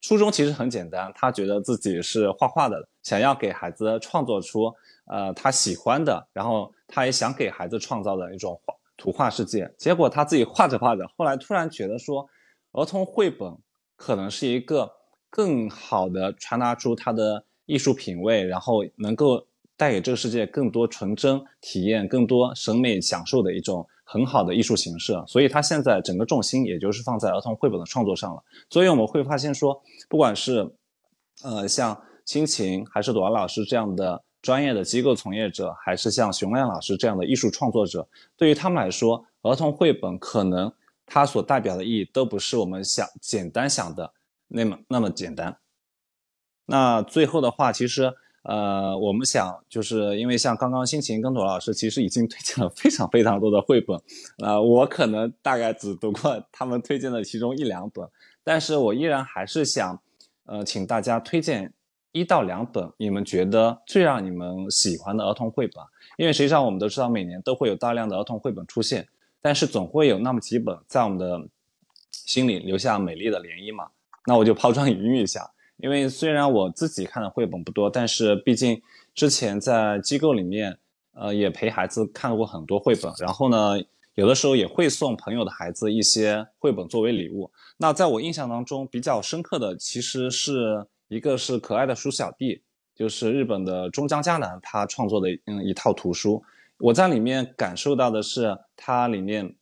[0.00, 4.72] 初衷其实很简单，他觉得自己是画画的，想要给孩子创作出。
[5.10, 9.74] 呃，他喜欢的，然后他也想给孩子创造的一种画图画世界。
[9.78, 12.28] 结果他自己画着画着，后来突然觉得说，
[12.72, 13.56] 儿童绘本
[13.96, 14.92] 可能是一个
[15.30, 19.46] 更好的传达出他的艺术品味，然后能够
[19.76, 25.14] 带给这个世界更多纯真体验、更多审美享受的一种很好的艺术形式。
[25.28, 28.42] 所以他现在整个重心也就是放在儿童绘本的创作上了。
[28.68, 30.68] 所以我们会发现说，不管是
[31.44, 34.24] 呃像亲情还是朵拉老师这样的。
[34.40, 40.72] 专业的机构从业者，还是像熊亮老师这样的艺术创作者，对于他们来说，儿童绘本可能
[41.04, 44.12] 它所代表的意义都不是我们想简单想的
[44.46, 45.58] 那么那么简单。
[46.68, 53.98] 那最后的话，其实呃，我们想就是因为像刚刚辛晴跟朵老师其实已经推荐了非常非常多的绘本，
[54.38, 58.06] 呃，我可能大概只读过他们推荐的其中一两本，
[58.44, 60.00] 但是我依然还是想
[60.44, 61.72] 呃，请大家推荐。
[62.12, 65.84] 一到两本，你们觉得最让你们喜欢的儿童绘本？
[66.16, 69.06] 因为实际上我们都知道，每年都会有大量的儿童绘本出现，
[69.42, 71.38] 但是总会有那么几本在我们的
[72.10, 73.88] 心里留下美丽的涟漪嘛。
[74.24, 75.48] 那我就抛砖引玉一下，
[75.78, 78.80] 因为虽然我自己看的绘本不多，但是毕竟
[79.14, 80.78] 之前在机构里面，
[81.14, 83.82] 呃，也陪孩子看过很多绘本，然后呢，
[84.14, 87.50] 有的时候也会送朋友的孩子一些绘本作为礼物。
[87.78, 90.86] 那在我印象当中比较深刻的，其实是。
[91.10, 92.60] 一个是可爱的鼠小弟，
[92.94, 96.44] 就是日本的中江佳男他创作的嗯一套图书，
[96.76, 99.54] 我在里面感受到的是它里面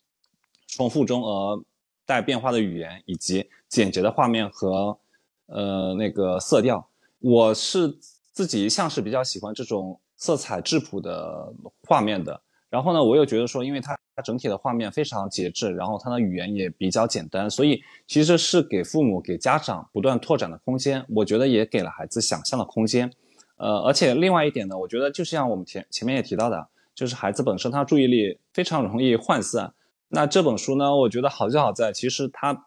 [0.66, 1.62] 重复中而
[2.04, 4.98] 带变化的语言，以及简洁的画面和
[5.46, 6.88] 呃那个色调。
[7.20, 7.96] 我是
[8.32, 12.40] 自己一向是比较喜欢这种色彩质朴的画面的。
[12.68, 21.04] 然后呢，我又觉得说，因为它整体的画面非常节制，然后它的语言也比较简单，所以其实是给父母、给家长不断拓展的空间。
[21.08, 23.10] 我觉得也给了孩子想象的空间。
[23.56, 29.72] 呃，而且另外一点呢，我觉得就像我们前前面也提到的，就是孩子本身他注意力非常容易涣散。
[30.08, 32.66] 那这本书呢，我觉得好就好在，其实它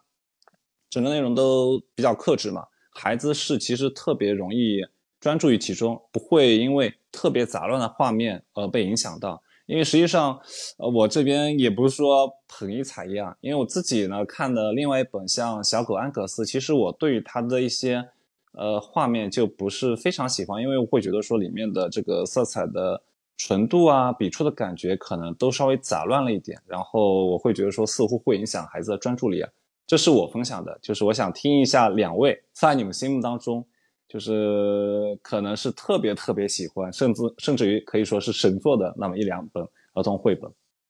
[0.88, 4.84] 整个内容都比较克制嘛，孩子是其实特别容易
[5.18, 9.42] 专注于其中，不会因为特别杂乱的画面而被影响到。
[9.66, 10.40] 因为实际上，
[10.78, 18.08] 呃，我这边也不是说捧一踩一啊，因为我自己呢看的另外一本像《小狗安格斯》，其实我对于它的一些
[18.52, 23.02] 呃画面就不是非常喜欢，因为我会觉得说里面的这个色彩的。
[23.42, 29.48] 纯度啊，笔触的感觉可能都稍微杂乱了一点，然后我会觉得说似乎会影响孩子的专注力啊。
[29.90, 33.66] 这是我分享的，就是我想听一下两位在你们心目当中，
[34.06, 39.64] 就是可能是特别特别喜欢，甚至甚至于可以说是神作的那么一两本
[39.94, 40.48] 儿童绘本。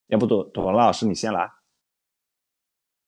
[0.09, 1.51] 要不朵朵拉老师你先来。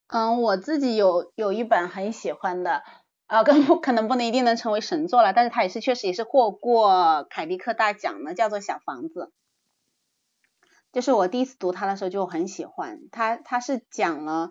[0.07, 2.83] 嗯，我自己有有一本很喜欢的。
[3.27, 9.21] 啊，可能可能不能一定能成为神作了，但是它也是确实也是获过凯迪克大奖的，叫做《小房子》。
[10.91, 14.49] 就是我第一次读它的时候就很喜欢它，它是讲了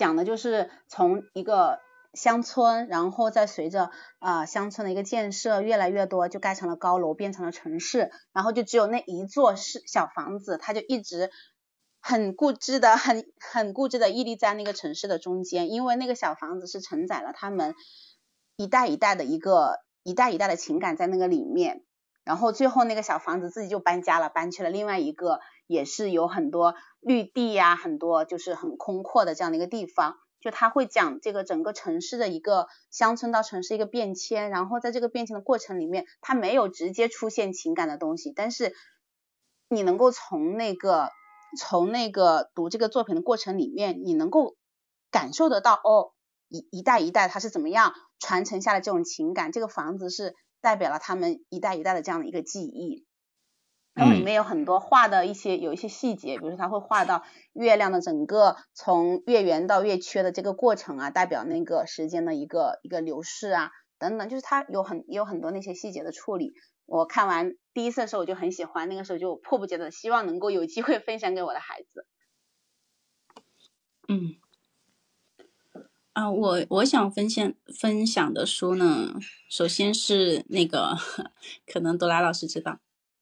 [0.00, 1.78] 讲的就是从一个
[2.14, 11.30] 乡村，然后再随着啊乡村的一个建设越来越多，就盖成了高楼，变成了城市，然后就只有那一座是小房子，它就一直
[12.00, 17.74] 很固执的、很很固执的屹立在那个城市的中间，因为那个小房子是承载了他们。
[18.56, 21.82] 一代一代的一个一代一代的情感在那个里面，
[22.24, 25.40] 然后最后那个小房子自己就搬家了，搬去了另外一个
[25.70, 30.16] 也是有很多绿地呀，很多就是很空阔的这样的一个地方。
[30.40, 38.74] 就他会讲这个整个城市的一个乡村到城市一个变迁，然后在这个变迁的过程里面，他没有直接出现情感的东西，但是
[39.68, 41.10] 你能够从那个
[41.56, 44.56] 从那个读这个作品的过程里面，你能够
[45.12, 46.10] 感受得到哦。
[46.48, 49.52] 一一代一代，他是怎么样传承下来这种情感？
[49.52, 53.06] 这个房子是代表了他们一代一代的这样的一个记忆。
[54.00, 57.22] 然后里面有很多画的一些有一些细节，比如说他会画到
[57.52, 66.54] 月亮的整个从月圆到月缺的这个过程啊，代表那个时间的一个一个流逝啊等等，就是他有很有很多那些细节的处理。
[66.86, 72.06] 我看完第一次的时候我就很喜欢，那个时候就迫不及待的希望能够有机会分享给我的孩子。
[74.08, 74.36] 嗯。
[76.14, 79.14] 啊，我我想分享分享的书呢，
[79.50, 80.96] 首先是那个，
[81.70, 82.80] 可能朵拉老师知道，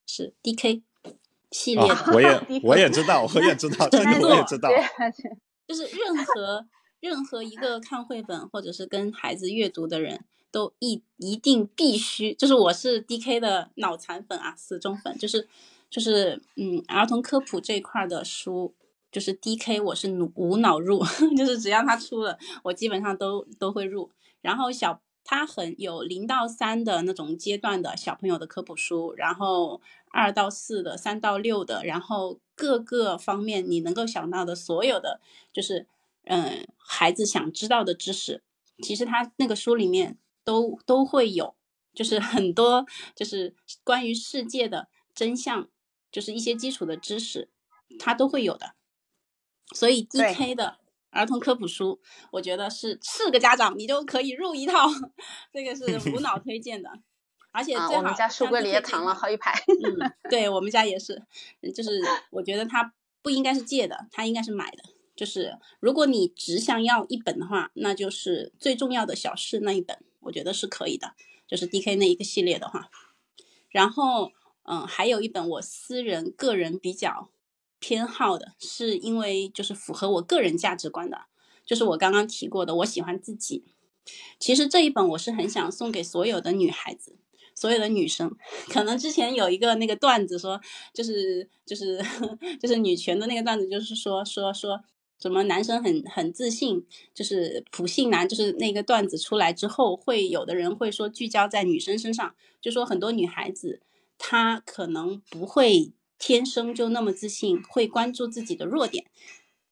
[0.09, 0.82] 是 D K
[1.52, 2.12] 系列的。
[2.12, 4.68] 我也 我也知道，我也知道，这个我也知道。
[5.68, 6.66] 就是任何
[6.98, 15.46] 任何一个看绘本或者是跟孩子阅读的人都一一定必须，就是我是 D K 的脑残粉啊，死忠粉，就是
[15.88, 18.74] 就是嗯，儿童科普这一块的书。
[19.11, 21.02] 就是 D K，我是无脑入，
[21.34, 24.11] 就是只要他出了，我基本上都都会入。
[24.42, 25.00] 然后小
[25.31, 29.79] 他很有零到三的那种阶段的小朋友的科普书，然后
[30.11, 35.20] 二到四的、三到六的，然后各个方面你能够想到的所有的，
[35.53, 35.87] 就是
[36.24, 38.43] 嗯孩子想知道的知识，
[38.83, 41.55] 其实他那个书里面都都会有，
[41.93, 43.55] 就是 很多就是
[43.85, 45.68] 关于世界的真相，
[46.11, 47.51] 就是一些基础的知识，
[47.99, 48.72] 它都会有的。
[49.74, 50.79] 所以 D K 的
[51.11, 52.00] 儿童科普书，
[52.30, 54.86] 我觉得是四个家长你都可以入一套，
[55.52, 56.90] 这个是无脑推荐的，
[57.50, 57.92] 而且最好。
[57.92, 59.52] 我们家书柜里也躺了好几排。
[59.84, 61.22] 嗯， 对我们家也是，
[61.74, 62.00] 就是
[62.30, 62.92] 我觉得它
[63.22, 64.82] 不应该是借的，它应该是买的。
[65.16, 71.14] 就是如果你只想要一本的话，那就是最重要的小事那一本，我觉得是可以的。
[71.46, 72.90] 就是 D K 那一个系列的话，
[73.70, 74.30] 然后
[74.64, 77.30] 嗯，还有一本我私人个人比较。
[77.81, 81.22] 偏好的是因为就是符合我个人价值观的，
[81.64, 83.64] 就是我刚刚提过的，我喜欢自己。
[84.39, 87.16] 其实这一本我是很想送给所有的女孩子，
[87.55, 88.35] 所有的女生。
[88.72, 90.61] 可能之前有一个那个段子说，
[90.95, 92.03] 就是就是
[92.59, 94.81] 就是女权的那个段子，就是说说说
[95.20, 103.83] 什么男生很很自信，就是普信男，就是那个段子出来之后，会有的人会说聚焦在女生身上，就说很多女孩子
[104.16, 105.93] 她可能不会。
[106.19, 109.07] 天生就那么自信，会关注自己的弱点，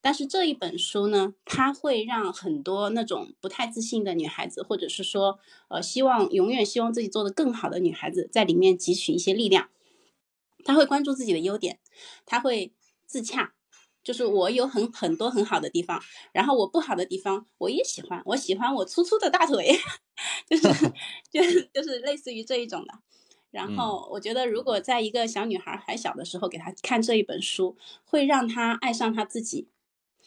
[0.01, 5.39] 但是这一本书呢，它会让很多那种不太自信的女孩子，或者是说，
[5.69, 9.69] 呃，希望永远希望自己做的更好的女孩子，在里面汲取一些力量。
[10.65, 11.79] 他会关注自己的优点，
[12.25, 12.73] 他会
[13.07, 13.55] 自洽，
[14.03, 19.79] 就是我有很很多很好的地方，然后我不好的地方我也喜欢，我喜欢我粗粗的大腿，
[20.49, 20.69] 就是
[21.31, 22.95] 就是就是类似于这一种的。
[23.51, 29.69] 然后我觉得，如果在一个小女孩还小的时候给她看这一本书，会让她爱上她自己，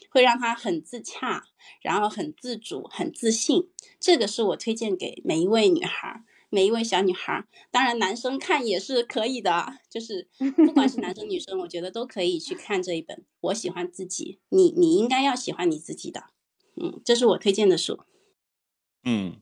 [0.09, 1.47] 会让她很自洽，
[1.81, 3.69] 然后很自主、很自信。
[3.99, 6.23] 这个是我推荐给每一位女孩。
[6.51, 10.27] 每一位小女孩，当然男生看也是可以的，就是
[10.65, 13.23] 不管是男生女生，我觉得都可以去看这一本。
[13.39, 16.31] 我喜欢自己，你你应该要喜欢你自己的，
[16.75, 17.99] 嗯，这是我推荐的书。
[19.03, 19.39] 嗯，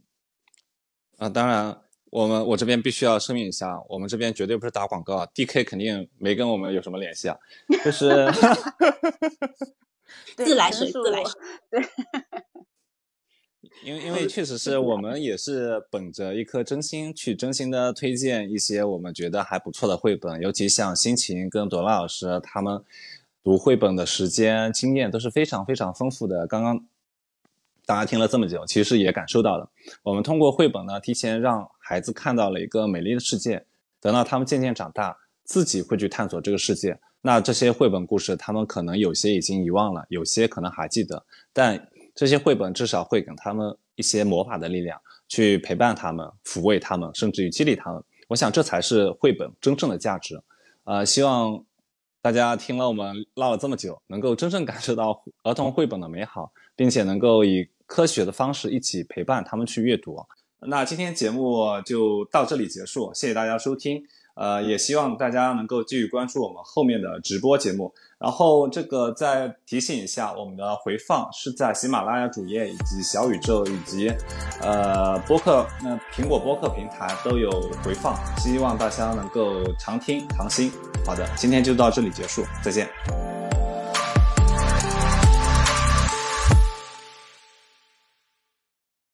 [1.15, 7.37] 啊，当然，我们我这边必须要声明一下，我们这边绝对不是打广告，DK 肯定没跟我们有什么联系啊，
[7.83, 8.07] 就是
[10.35, 11.33] 自来水，自来水，
[11.69, 11.81] 对。
[13.83, 22.83] 因为因为确实是我们也是本着一颗真心去真心的推荐一些我们觉得还不错的绘本，尤其像辛晴跟朵拉老师他们
[23.43, 26.47] 读绘本的时间经验都是非常非常丰富的。
[26.47, 26.85] 刚刚
[27.85, 29.69] 大家听了这么久，其实也感受到了，
[30.01, 33.65] 我们通过绘本呢，提前让孩子看到了一个美丽的世界。
[34.01, 36.99] 等到他们渐渐长大，自己会去探索这个世界。
[37.21, 41.89] 那这些绘本故事，他们可能有些已经遗忘了，有些可能还记得，但。
[42.19, 48.03] 这些绘本至少会给他们一些魔法的力量，去陪伴他们、抚慰他们，甚至于激励他们。
[48.27, 50.41] 我想这才是绘本真正的价值。
[50.85, 51.63] 呃，希望
[52.19, 60.17] 大家听了我们唠了这么久，能够真正感受到儿童绘本的美好，并且能够以科学的方式一起陪伴他们去阅读。
[60.65, 64.01] 那今天节目就到这里结束，谢谢大家收听。
[64.35, 67.91] 呃，也希望大家能够继续关注我们后面的直播节目。
[68.19, 74.11] 然后这个再提醒一下，我们的回放是在喜马拉雅主页以及小宇宙以及
[74.61, 77.49] 呃播客，那苹果播客平台都有
[77.83, 80.71] 回放，希望大家能够常听常新。
[81.03, 83.36] 好的，今天就到这里结束，再见。